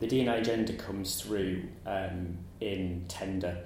the 0.00 0.06
D&I 0.06 0.34
agenda 0.34 0.72
comes 0.72 1.20
through 1.20 1.62
um, 1.86 2.36
in 2.60 3.04
tender 3.06 3.58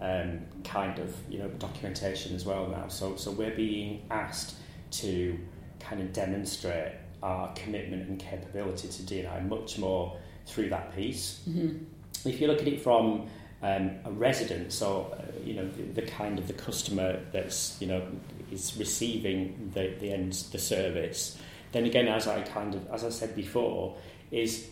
um, 0.00 0.40
kind 0.62 0.98
of 0.98 1.14
you 1.28 1.38
know 1.38 1.48
documentation 1.48 2.34
as 2.36 2.44
well 2.44 2.68
now. 2.68 2.88
So 2.88 3.16
so 3.16 3.32
we're 3.32 3.54
being 3.54 4.06
asked 4.10 4.54
to 4.92 5.38
kind 5.80 6.00
of 6.00 6.12
demonstrate 6.12 6.92
our 7.22 7.52
commitment 7.54 8.08
and 8.08 8.18
capability 8.18 8.88
to 8.88 9.02
D&I 9.02 9.40
much 9.40 9.78
more 9.78 10.18
through 10.46 10.70
that 10.70 10.94
piece. 10.94 11.42
Mm-hmm. 11.48 11.84
If 12.24 12.40
you 12.40 12.46
look 12.46 12.60
at 12.60 12.68
it 12.68 12.80
from 12.80 13.28
um, 13.62 13.90
a 14.04 14.10
resident, 14.10 14.72
so 14.72 15.14
uh, 15.18 15.44
you 15.44 15.54
know 15.54 15.68
the, 15.68 16.00
the 16.00 16.02
kind 16.02 16.38
of 16.38 16.46
the 16.46 16.54
customer 16.54 17.20
that's 17.32 17.76
you 17.80 17.86
know 17.86 18.02
is 18.50 18.76
receiving 18.76 19.70
the 19.74 19.94
the 20.00 20.12
end 20.12 20.32
the 20.52 20.58
service, 20.58 21.38
then 21.72 21.84
again, 21.84 22.08
as 22.08 22.26
I 22.26 22.42
kind 22.42 22.74
of 22.74 22.90
as 22.90 23.04
I 23.04 23.10
said 23.10 23.36
before, 23.36 23.96
is 24.30 24.68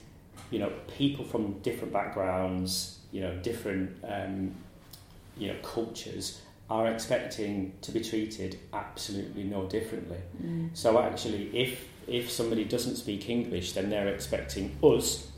you 0.50 0.58
know 0.58 0.72
people 0.96 1.24
from 1.24 1.58
different 1.60 1.92
backgrounds, 1.92 2.98
you 3.12 3.20
know 3.20 3.36
different 3.36 3.96
um, 4.04 4.54
you 5.36 5.48
know 5.48 5.56
cultures 5.62 6.40
are 6.70 6.86
expecting 6.88 7.72
to 7.80 7.92
be 7.92 8.00
treated 8.00 8.58
absolutely 8.74 9.44
no 9.44 9.66
differently. 9.66 10.18
Mm. 10.42 10.70
So 10.74 10.98
actually, 10.98 11.50
if 11.56 11.86
if 12.06 12.30
somebody 12.30 12.64
doesn't 12.64 12.96
speak 12.96 13.28
English, 13.28 13.72
then 13.72 13.90
they're 13.90 14.08
expecting 14.08 14.76
us 14.82 15.30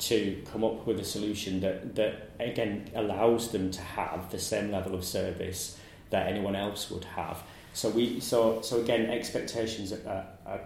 to 0.00 0.42
come 0.50 0.64
up 0.64 0.86
with 0.86 1.00
a 1.00 1.04
solution 1.04 1.60
that 1.60 1.94
that 1.96 2.30
again 2.40 2.90
allows 2.94 3.50
them 3.52 3.70
to 3.70 3.80
have 3.80 4.30
the 4.30 4.38
same 4.38 4.70
level 4.70 4.94
of 4.94 5.04
service 5.04 5.78
that 6.10 6.26
anyone 6.28 6.56
else 6.56 6.90
would 6.90 7.04
have. 7.04 7.42
So 7.74 7.90
we 7.90 8.20
so 8.20 8.60
so 8.62 8.80
again 8.80 9.06
expectations 9.10 9.92
are, 9.92 10.26
are, 10.46 10.60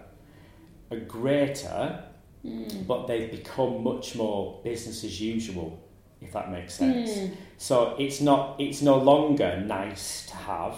are 0.91 0.97
greater, 0.99 2.03
Mm. 2.45 2.85
but 2.85 3.07
they've 3.07 3.31
become 3.31 3.81
much 3.85 4.15
more 4.15 4.59
business 4.65 5.05
as 5.05 5.21
usual, 5.21 5.79
if 6.21 6.33
that 6.33 6.51
makes 6.51 6.73
sense. 6.73 7.09
Mm. 7.09 7.31
So 7.57 7.95
it's 7.97 8.19
not 8.19 8.59
it's 8.59 8.81
no 8.81 8.97
longer 8.97 9.61
nice 9.65 10.25
to 10.25 10.35
have. 10.35 10.75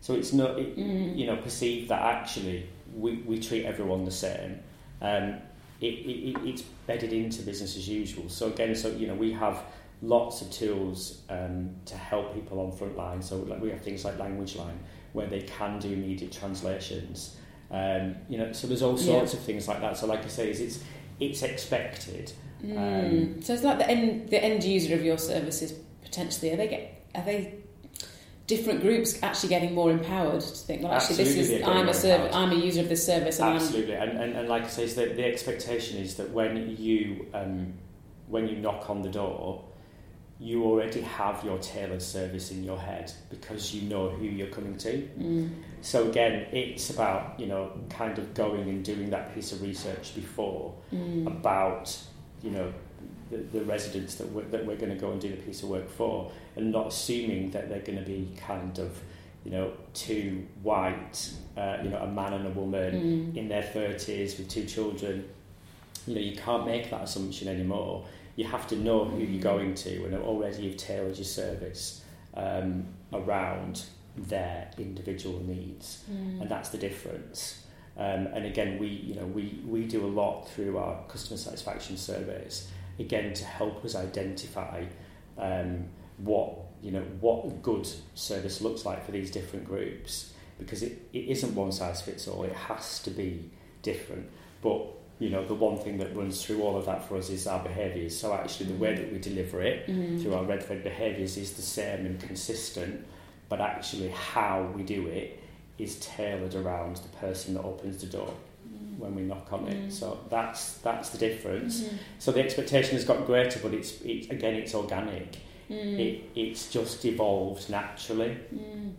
So 0.00 0.14
it's 0.14 0.32
not 0.32 0.56
it, 0.58 0.76
Mm. 0.78 1.16
you 1.18 1.26
know 1.26 1.36
perceive 1.36 1.88
that 1.88 2.00
actually 2.00 2.68
we, 2.94 3.16
we 3.26 3.40
treat 3.40 3.64
everyone 3.64 4.04
the 4.04 4.12
same. 4.12 4.60
Um, 5.02 5.38
it, 5.80 5.86
it, 5.86 6.30
it- 6.30 6.48
it's 6.48 6.62
bedded 6.86 7.12
into 7.12 7.42
business 7.42 7.76
as 7.76 7.88
usual. 7.88 8.28
So 8.28 8.46
again, 8.48 8.74
so 8.74 8.88
you 8.90 9.06
know 9.06 9.14
we 9.14 9.32
have 9.32 9.62
lots 10.02 10.40
of 10.42 10.50
tools 10.50 11.22
um, 11.28 11.70
to 11.84 11.94
help 11.96 12.34
people 12.34 12.58
on 12.60 12.72
front 12.72 12.96
line. 12.96 13.20
So 13.22 13.36
like 13.38 13.60
we 13.60 13.70
have 13.70 13.82
things 13.82 14.04
like 14.04 14.18
Language 14.18 14.56
Line 14.56 14.78
where 15.12 15.26
they 15.26 15.42
can 15.42 15.78
do 15.78 15.92
immediate 15.92 16.32
translations. 16.32 17.36
Um, 17.70 18.16
you 18.28 18.38
know, 18.38 18.52
so 18.52 18.66
there's 18.66 18.82
all 18.82 18.92
Yeah. 18.98 19.04
sorts 19.18 19.34
of 19.34 19.40
things 19.40 19.68
like 19.68 19.80
that. 19.80 19.96
So 19.96 20.06
like 20.06 20.24
I 20.24 20.28
say, 20.28 20.50
is 20.50 20.60
it's 20.60 20.84
it's 21.20 21.42
expected. 21.42 22.32
Mm. 22.64 22.76
Um, 23.36 23.42
so 23.42 23.54
it's 23.54 23.62
like 23.62 23.78
the 23.78 23.88
end 23.88 24.28
the 24.28 24.42
end 24.42 24.64
user 24.64 24.94
of 24.94 25.02
your 25.04 25.18
services 25.18 25.72
potentially 26.02 26.52
are 26.52 26.56
they 26.56 26.68
get 26.68 27.04
are 27.14 27.24
they 27.24 27.54
different 28.54 28.80
groups 28.86 29.10
actually 29.22 29.48
getting 29.56 29.72
more 29.80 29.90
empowered 29.98 30.40
to 30.40 30.54
think 30.66 30.82
well 30.82 30.92
actually 30.92 31.20
Absolutely, 31.20 31.42
this 31.42 31.62
is 31.62 31.68
I'm 31.68 31.88
a 31.88 31.94
serv- 31.94 32.30
I'm 32.40 32.50
a 32.52 32.60
user 32.68 32.80
of 32.84 32.88
this 32.88 33.04
service 33.12 33.38
and 33.38 33.54
Absolutely, 33.56 33.94
and, 34.02 34.12
and, 34.22 34.30
and 34.38 34.48
like 34.54 34.64
I 34.64 34.68
say, 34.78 34.86
that 34.98 35.16
the 35.18 35.24
expectation 35.32 35.94
is 36.04 36.10
that 36.18 36.28
when 36.38 36.52
you 36.86 37.26
um, 37.40 37.72
when 38.34 38.44
you 38.50 38.56
knock 38.64 38.82
on 38.90 39.02
the 39.02 39.08
door, 39.22 39.64
you 40.48 40.64
already 40.64 41.02
have 41.02 41.36
your 41.44 41.58
tailored 41.58 42.00
service 42.16 42.50
in 42.50 42.64
your 42.64 42.78
head 42.88 43.12
because 43.28 43.62
you 43.74 43.82
know 43.92 44.08
who 44.08 44.24
you're 44.38 44.54
coming 44.58 44.76
to. 44.78 44.92
Mm. 45.18 45.50
So 45.82 46.08
again, 46.10 46.34
it's 46.52 46.90
about 46.90 47.38
you 47.40 47.46
know 47.52 47.62
kind 47.88 48.18
of 48.18 48.34
going 48.34 48.66
and 48.72 48.84
doing 48.84 49.10
that 49.10 49.34
piece 49.34 49.52
of 49.52 49.58
research 49.62 50.06
before 50.22 50.74
Mm. 50.94 51.26
about 51.26 51.84
you 52.42 52.50
know 52.56 52.68
the, 53.30 53.36
the 53.58 53.64
residents 53.64 54.16
that 54.16 54.28
we're, 54.32 54.42
that 54.44 54.64
we're 54.66 54.76
going 54.76 54.90
to 54.92 55.00
go 55.00 55.12
and 55.12 55.20
do 55.20 55.28
the 55.30 55.36
piece 55.36 55.62
of 55.62 55.68
work 55.68 55.88
for, 55.90 56.30
and 56.56 56.72
not 56.72 56.88
assuming 56.88 57.50
that 57.52 57.68
they're 57.68 57.80
going 57.80 57.98
to 57.98 58.04
be 58.04 58.28
kind 58.36 58.78
of 58.78 58.98
you 59.44 59.50
know 59.52 59.72
two 59.94 60.46
white, 60.62 61.32
uh, 61.56 61.78
you 61.82 61.88
know 61.90 61.98
a 61.98 62.06
man 62.06 62.32
and 62.34 62.46
a 62.46 62.50
woman 62.50 62.92
Mm. 63.32 63.36
in 63.36 63.48
their 63.48 63.62
thirties 63.62 64.36
with 64.38 64.48
two 64.48 64.64
children. 64.66 65.24
You 66.06 66.14
know 66.14 66.20
you 66.20 66.36
can't 66.36 66.66
make 66.66 66.90
that 66.90 67.02
assumption 67.02 67.48
anymore. 67.48 68.04
You 68.36 68.44
have 68.46 68.66
to 68.68 68.76
know 68.76 69.04
who 69.04 69.18
you're 69.18 69.42
going 69.42 69.74
to, 69.74 70.04
and 70.04 70.14
already 70.16 70.62
you've 70.64 70.76
tailored 70.76 71.16
your 71.16 71.24
service 71.24 72.02
um, 72.34 72.86
around 73.12 73.84
their 74.16 74.70
individual 74.78 75.40
needs 75.40 76.04
Mm. 76.10 76.40
and 76.42 76.50
that's 76.50 76.70
the 76.70 76.78
difference. 76.78 77.64
Um, 77.96 78.28
and 78.34 78.44
again, 78.46 78.78
we 78.78 78.88
you 78.88 79.14
know 79.14 79.26
we 79.26 79.60
we 79.66 79.84
do 79.84 80.04
a 80.04 80.12
lot 80.22 80.48
through 80.48 80.78
our 80.78 81.02
customer 81.08 81.36
satisfaction 81.38 81.96
surveys 81.96 82.68
again 82.98 83.32
to 83.34 83.44
help 83.44 83.84
us 83.84 83.94
identify 83.94 84.84
um, 85.38 85.84
what 86.18 86.52
you 86.82 86.90
know 86.90 87.02
what 87.20 87.62
good 87.62 87.88
service 88.14 88.60
looks 88.60 88.84
like 88.84 89.04
for 89.04 89.12
these 89.12 89.30
different 89.30 89.66
groups 89.66 90.32
because 90.58 90.82
it, 90.82 91.08
it 91.12 91.28
isn't 91.30 91.54
one 91.54 91.72
size 91.72 92.02
fits 92.02 92.28
all. 92.28 92.42
It 92.44 92.52
has 92.52 92.98
to 93.04 93.10
be 93.10 93.50
different, 93.82 94.28
but 94.62 94.86
you 95.18 95.30
know 95.30 95.46
the 95.46 95.54
one 95.54 95.78
thing 95.78 95.98
that 95.98 96.14
runs 96.14 96.44
through 96.44 96.62
all 96.62 96.76
of 96.76 96.86
that 96.86 97.06
for 97.06 97.16
us 97.16 97.30
is 97.30 97.46
our 97.46 97.62
behaviours. 97.62 98.18
So 98.18 98.32
actually, 98.34 98.66
the 98.72 98.78
way 98.78 98.94
that 98.94 99.12
we 99.12 99.18
deliver 99.18 99.60
it 99.62 99.86
Mm. 99.88 100.22
through 100.22 100.34
our 100.34 100.44
red 100.44 100.62
thread 100.62 100.82
behaviours 100.84 101.36
is 101.36 101.52
the 101.54 101.62
same 101.62 102.04
and 102.06 102.20
consistent, 102.20 103.06
but 103.48 103.60
actually 103.60 104.08
how 104.10 104.70
we 104.76 104.82
do 104.82 105.06
it 105.06 105.38
is 105.78 105.96
tailored 106.00 106.54
around 106.54 106.96
the 106.96 107.08
person 107.16 107.54
that 107.54 107.62
opens 107.64 107.98
the 108.02 108.06
door 108.06 108.32
when 109.00 109.14
we 109.14 109.22
knock 109.22 109.52
on 109.52 109.66
Mm. 109.66 109.86
it. 109.88 109.92
So 109.92 110.18
that's 110.30 110.74
that's 110.78 111.10
the 111.10 111.18
difference. 111.18 111.82
Mm. 111.82 111.92
So 112.18 112.32
the 112.32 112.40
expectation 112.42 112.94
has 112.94 113.04
got 113.04 113.26
greater, 113.26 113.58
but 113.60 113.72
it's 113.74 114.00
it, 114.02 114.30
again 114.30 114.54
it's 114.54 114.74
organic. 114.74 115.38
Mm. 115.70 115.98
It, 115.98 116.24
it's 116.34 116.70
just 116.70 117.04
evolved 117.04 117.70
naturally, 117.70 118.36
Mm. 118.54 118.92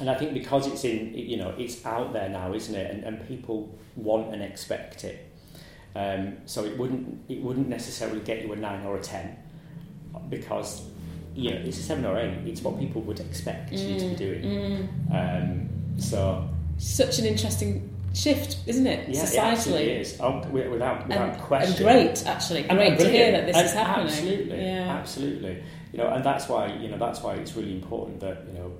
and 0.00 0.10
I 0.10 0.14
think 0.16 0.34
because 0.34 0.66
it's 0.66 0.84
in 0.84 1.14
you 1.14 1.36
know 1.36 1.54
it's 1.58 1.84
out 1.86 2.12
there 2.12 2.28
now, 2.28 2.52
isn't 2.54 2.74
it? 2.74 2.90
And, 2.92 3.04
and 3.04 3.26
people 3.28 3.76
want 3.96 4.32
and 4.32 4.42
expect 4.42 5.04
it. 5.04 5.18
Um, 5.94 6.36
so 6.44 6.64
it 6.64 6.76
wouldn't 6.76 7.20
it 7.30 7.40
wouldn't 7.42 7.68
necessarily 7.68 8.20
get 8.20 8.42
you 8.42 8.52
a 8.52 8.56
nine 8.56 8.84
or 8.84 8.96
a 8.96 9.00
ten 9.02 9.36
because 10.28 10.82
you 11.34 11.50
know, 11.50 11.56
it's 11.58 11.78
a 11.78 11.82
seven 11.82 12.04
or 12.06 12.18
eight. 12.18 12.34
It's 12.46 12.62
what 12.62 12.78
people 12.78 13.02
would 13.02 13.20
expect 13.20 13.70
you 13.72 13.98
to 13.98 14.06
be 14.06 14.14
Mm, 14.14 14.16
doing. 14.16 14.88
Um, 15.12 15.68
so 15.98 16.48
Such 16.78 17.18
an 17.18 17.26
interesting 17.26 17.90
shift, 18.16 18.56
isn't 18.66 18.86
it? 18.86 19.08
yeah, 19.08 19.22
it 19.22 19.28
Societally. 19.28 19.38
absolutely 19.52 19.90
is. 19.92 20.16
Oh, 20.20 20.38
without 20.50 21.02
without 21.06 21.28
and, 21.34 21.38
question. 21.42 21.74
and 21.74 21.84
great, 21.84 22.26
actually. 22.26 22.64
And- 22.68 22.78
Great 22.78 22.90
and 22.92 23.00
to 23.00 23.08
hear 23.10 23.32
that 23.32 23.46
this 23.46 23.56
And 23.56 23.66
is 23.66 23.72
happening. 23.72 24.06
Absolutely, 24.08 24.64
Yeah. 24.64 24.96
absolutely. 24.96 25.62
You 25.92 25.98
know, 25.98 26.08
and 26.08 26.24
that's 26.24 26.48
why 26.48 26.72
you 26.74 26.88
know 26.88 26.98
that's 26.98 27.20
why 27.22 27.34
it's 27.34 27.54
really 27.56 27.72
important 27.74 28.20
that 28.20 28.44
you 28.46 28.54
know 28.54 28.72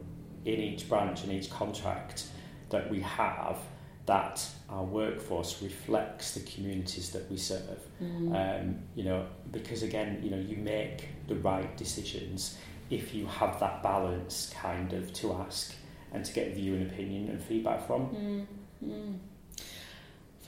in 0.45 0.61
each 0.61 0.89
branch 0.89 1.23
and 1.25 1.33
each 1.33 1.51
contract 1.51 2.25
that 2.71 2.91
we 2.91 3.01
have 3.01 3.59
that 4.07 4.47
our 4.69 4.85
workforce 4.85 5.61
reflects 5.63 6.35
the 6.35 6.41
communities 6.41 7.11
that 7.11 7.29
we 7.31 7.37
serve. 7.37 7.81
Mm. 8.03 8.61
Um, 8.61 8.79
you 8.95 9.03
know, 9.05 9.27
because 9.51 9.83
again, 9.83 10.21
you 10.23 10.31
know, 10.31 10.39
you 10.39 10.57
make 10.57 11.09
the 11.27 11.35
right 11.37 11.77
decisions 11.77 12.57
if 12.89 13.13
you 13.15 13.27
have 13.27 13.59
that 13.59 13.83
balance 13.83 14.53
kind 14.63 14.93
of 14.93 15.13
to 15.15 15.33
ask 15.33 15.75
and 16.13 16.25
to 16.25 16.33
get 16.33 16.55
view 16.55 16.75
and 16.75 16.89
opinion 16.91 17.29
and 17.29 17.43
feedback 17.43 17.85
from. 17.85 18.03
Mm, 18.11 18.47
mm. 18.85 19.19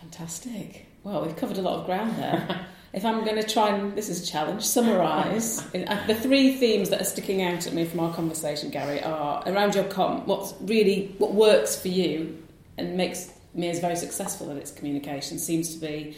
Fantastic. 0.00 0.86
Well, 1.04 1.24
we've 1.24 1.36
covered 1.36 1.58
a 1.58 1.62
lot 1.62 1.80
of 1.80 1.86
ground 1.86 2.16
there. 2.18 2.66
if 2.92 3.04
I'm 3.04 3.24
going 3.24 3.36
to 3.36 3.42
try 3.42 3.70
and, 3.70 3.96
this 3.96 4.08
is 4.08 4.22
a 4.22 4.26
challenge, 4.26 4.62
summarise, 4.62 5.60
uh, 5.74 6.06
the 6.06 6.14
three 6.14 6.56
themes 6.56 6.90
that 6.90 7.00
are 7.00 7.04
sticking 7.04 7.42
out 7.42 7.66
at 7.66 7.72
me 7.72 7.84
from 7.84 8.00
our 8.00 8.14
conversation, 8.14 8.70
Gary, 8.70 9.02
are 9.02 9.42
around 9.46 9.74
your 9.74 9.84
com, 9.84 10.26
what's 10.26 10.54
really, 10.62 11.14
what 11.18 11.34
works 11.34 11.80
for 11.80 11.88
you 11.88 12.42
and 12.76 12.96
makes 12.96 13.32
Mears 13.54 13.80
very 13.80 13.96
successful 13.96 14.50
in 14.50 14.56
its 14.58 14.70
communication 14.70 15.38
seems 15.38 15.74
to 15.74 15.80
be 15.80 16.16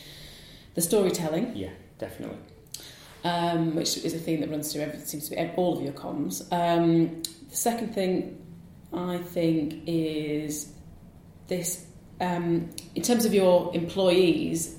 the 0.74 0.80
storytelling, 0.82 1.56
Yeah, 1.56 1.70
definitely. 1.98 2.36
um, 3.24 3.74
which 3.74 3.96
is 3.98 4.14
a 4.14 4.18
theme 4.18 4.40
that 4.40 4.50
runs 4.50 4.72
through 4.72 4.82
every, 4.82 5.00
seems 5.00 5.28
to 5.28 5.36
be 5.36 5.50
all 5.56 5.78
of 5.78 5.82
your 5.82 5.92
comms. 5.92 6.42
Um, 6.52 7.22
the 7.48 7.56
second 7.56 7.94
thing 7.94 8.44
I 8.92 9.18
think 9.18 9.82
is 9.86 10.72
this 11.48 11.86
um, 12.20 12.70
in 12.94 13.02
terms 13.02 13.24
of 13.24 13.32
your 13.34 13.70
employees, 13.74 14.76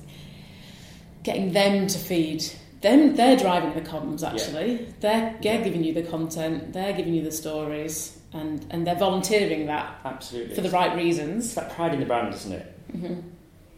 getting 1.23 1.54
them 1.54 1.88
to 1.88 1.97
feed 1.97 2.43
them. 2.82 3.15
They're 3.15 3.38
driving 3.38 3.73
the 3.73 3.82
comms 3.88 4.23
actually. 4.27 4.88
They're, 5.01 5.36
they're 5.41 5.56
Yeah. 5.58 5.62
giving 5.62 5.84
you 5.84 5.93
the 5.93 6.04
content. 6.04 6.73
They're 6.73 6.93
giving 6.93 7.13
you 7.13 7.21
the 7.23 7.32
stories, 7.32 8.17
and 8.34 8.65
and 8.71 8.86
they're 8.88 8.95
volunteering 8.95 9.67
that 9.67 9.99
Absolutely. 10.04 10.56
for 10.56 10.62
the 10.62 10.69
right 10.71 10.91
It's 10.93 10.97
reasons. 11.04 11.56
that 11.56 11.71
pride 11.75 11.93
in 11.93 11.99
the 11.99 12.06
brand, 12.06 12.34
isn't 12.34 12.51
it? 12.54 12.73
hmm 12.91 13.13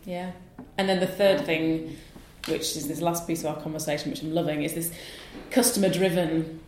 Yeah. 0.06 0.32
And 0.78 0.88
then 0.90 1.00
the 1.00 1.08
third 1.08 1.42
thing, 1.46 1.98
which 2.48 2.76
is 2.78 2.88
this 2.88 3.02
last 3.02 3.28
piece 3.28 3.42
of 3.44 3.56
our 3.56 3.62
conversation, 3.62 4.10
which 4.12 4.22
I'm 4.22 4.34
loving, 4.34 4.64
is 4.64 4.74
this 4.74 4.92
customer 5.52 5.90
driven. 5.90 6.60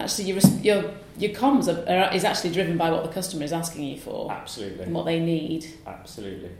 Actually, 0.00 0.24
your 0.24 0.38
your 0.62 0.94
your 1.18 1.30
comms 1.32 1.66
are, 1.66 1.88
are, 1.90 2.14
is 2.14 2.24
actually 2.24 2.52
driven 2.52 2.76
by 2.76 2.90
what 2.90 3.02
the 3.02 3.10
customer 3.10 3.44
is 3.44 3.52
asking 3.52 3.84
you 3.84 3.98
for 3.98 4.30
Absolutely. 4.30 4.84
and 4.84 4.94
what 4.94 5.04
they 5.04 5.18
need. 5.18 5.66
Absolutely. 5.86 6.50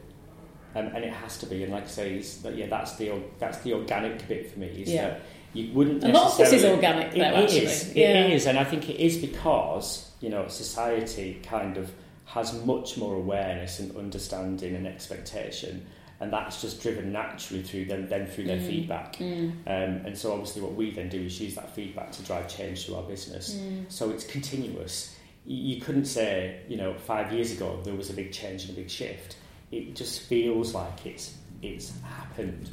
Um, 0.75 0.87
and 0.89 1.05
it 1.05 1.13
has 1.13 1.39
to 1.39 1.47
be, 1.47 1.63
and 1.63 1.73
like 1.73 1.85
I 1.85 1.87
say, 1.87 2.19
that, 2.43 2.57
yeah, 2.57 2.67
that's 2.67 2.97
the 2.97 3.13
that's 3.39 3.59
the 3.59 3.73
organic 3.75 4.27
bit 4.29 4.51
for 4.51 4.59
me. 4.59 4.67
Is 4.67 4.91
Yeah. 4.91 5.09
that 5.09 5.21
you 5.55 5.73
wouldn't. 5.73 6.05
A 6.05 6.09
lot 6.09 6.33
of 6.33 6.39
this 6.39 6.53
is 6.53 6.65
organic, 6.65 7.13
though. 7.13 7.19
It 7.19 7.23
actually, 7.23 7.59
is, 7.61 7.95
yeah. 7.95 8.27
It 8.27 8.33
is, 8.33 8.47
and 8.47 8.59
I 8.59 8.65
think 8.65 8.89
it 8.89 8.97
is 9.01 9.17
because 9.19 10.11
you 10.21 10.29
know 10.31 10.47
society 10.49 11.41
kind 11.45 11.77
of 11.77 11.91
has 12.27 12.53
much 12.65 12.99
more 12.99 13.15
awareness 13.15 13.79
and 13.79 13.97
understanding 13.97 14.75
and 14.75 14.87
expectation, 14.87 15.87
and 16.21 16.33
that's 16.33 16.61
just 16.61 16.83
driven 16.83 17.13
naturally 17.13 17.63
through 17.63 17.85
them, 17.87 18.09
then 18.09 18.27
through 18.27 18.45
their 18.45 18.59
Mm. 18.59 18.67
feedback. 18.69 19.17
Mm. 19.17 19.51
Um, 19.67 20.07
and 20.07 20.19
so 20.19 20.33
obviously, 20.33 20.63
what 20.63 20.75
we 20.75 20.91
then 20.91 21.09
do 21.09 21.21
is 21.21 21.41
use 21.41 21.55
that 21.55 21.75
feedback 21.75 22.11
to 22.13 22.23
drive 22.23 22.49
change 22.49 22.87
to 22.87 22.97
our 22.97 23.03
business. 23.05 23.55
Mm. 23.55 23.85
So 23.89 24.11
it's 24.11 24.25
continuous. 24.25 25.15
You 25.47 25.81
couldn't 25.81 26.05
say, 26.07 26.61
you 26.69 26.77
know, 26.77 26.95
five 26.95 27.33
years 27.33 27.53
ago 27.53 27.81
there 27.85 27.95
was 27.95 28.11
a 28.11 28.13
big 28.15 28.33
change 28.33 28.63
and 28.65 28.71
a 28.73 28.75
big 28.81 28.91
shift. 28.91 29.37
It 29.71 29.95
just 29.97 30.23
feels 30.23 30.75
like 30.75 31.07
it's 31.07 31.35
it's 31.63 31.93
happened. 32.03 32.69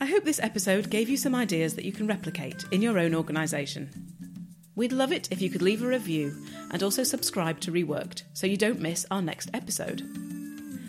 I 0.00 0.06
hope 0.06 0.24
this 0.24 0.38
episode 0.40 0.90
gave 0.90 1.08
you 1.08 1.16
some 1.16 1.34
ideas 1.34 1.74
that 1.74 1.84
you 1.84 1.92
can 1.92 2.06
replicate 2.06 2.64
in 2.70 2.80
your 2.82 2.98
own 2.98 3.14
organisation. 3.14 3.90
We'd 4.78 4.92
love 4.92 5.10
it 5.10 5.26
if 5.32 5.42
you 5.42 5.50
could 5.50 5.60
leave 5.60 5.82
a 5.82 5.88
review 5.88 6.32
and 6.70 6.84
also 6.84 7.02
subscribe 7.02 7.58
to 7.62 7.72
Reworked 7.72 8.22
so 8.32 8.46
you 8.46 8.56
don't 8.56 8.78
miss 8.78 9.04
our 9.10 9.20
next 9.20 9.50
episode. 9.52 10.04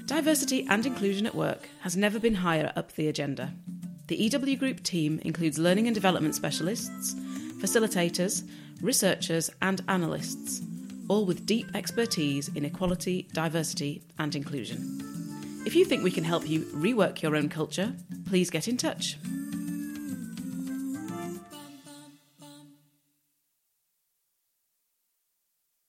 Diversity 0.06 0.67
and 0.69 0.86
inclusion 0.86 1.25
at 1.25 1.34
work 1.34 1.67
has 1.82 1.97
never 1.97 2.19
been 2.19 2.36
higher 2.36 2.71
up 2.75 2.91
the 2.91 3.08
agenda. 3.08 3.52
The 4.06 4.15
EW 4.15 4.58
Group 4.58 4.84
team 4.84 5.19
includes 5.25 5.58
learning 5.58 5.88
and 5.88 5.95
development 5.95 6.36
specialists, 6.36 7.15
facilitators, 7.58 8.47
researchers, 8.80 9.49
and 9.63 9.82
analysts, 9.88 10.62
all 11.08 11.25
with 11.25 11.47
deep 11.47 11.65
expertise 11.73 12.47
in 12.49 12.65
equality, 12.65 13.28
diversity, 13.34 14.04
and 14.19 14.36
inclusion. 14.36 15.63
If 15.65 15.73
you 15.73 15.84
think 15.84 16.04
we 16.04 16.12
can 16.12 16.23
help 16.23 16.47
you 16.47 16.60
rework 16.75 17.23
your 17.23 17.36
own 17.36 17.49
culture, 17.49 17.91
please 18.28 18.52
get 18.52 18.67
in 18.67 18.78
touch. 18.78 19.17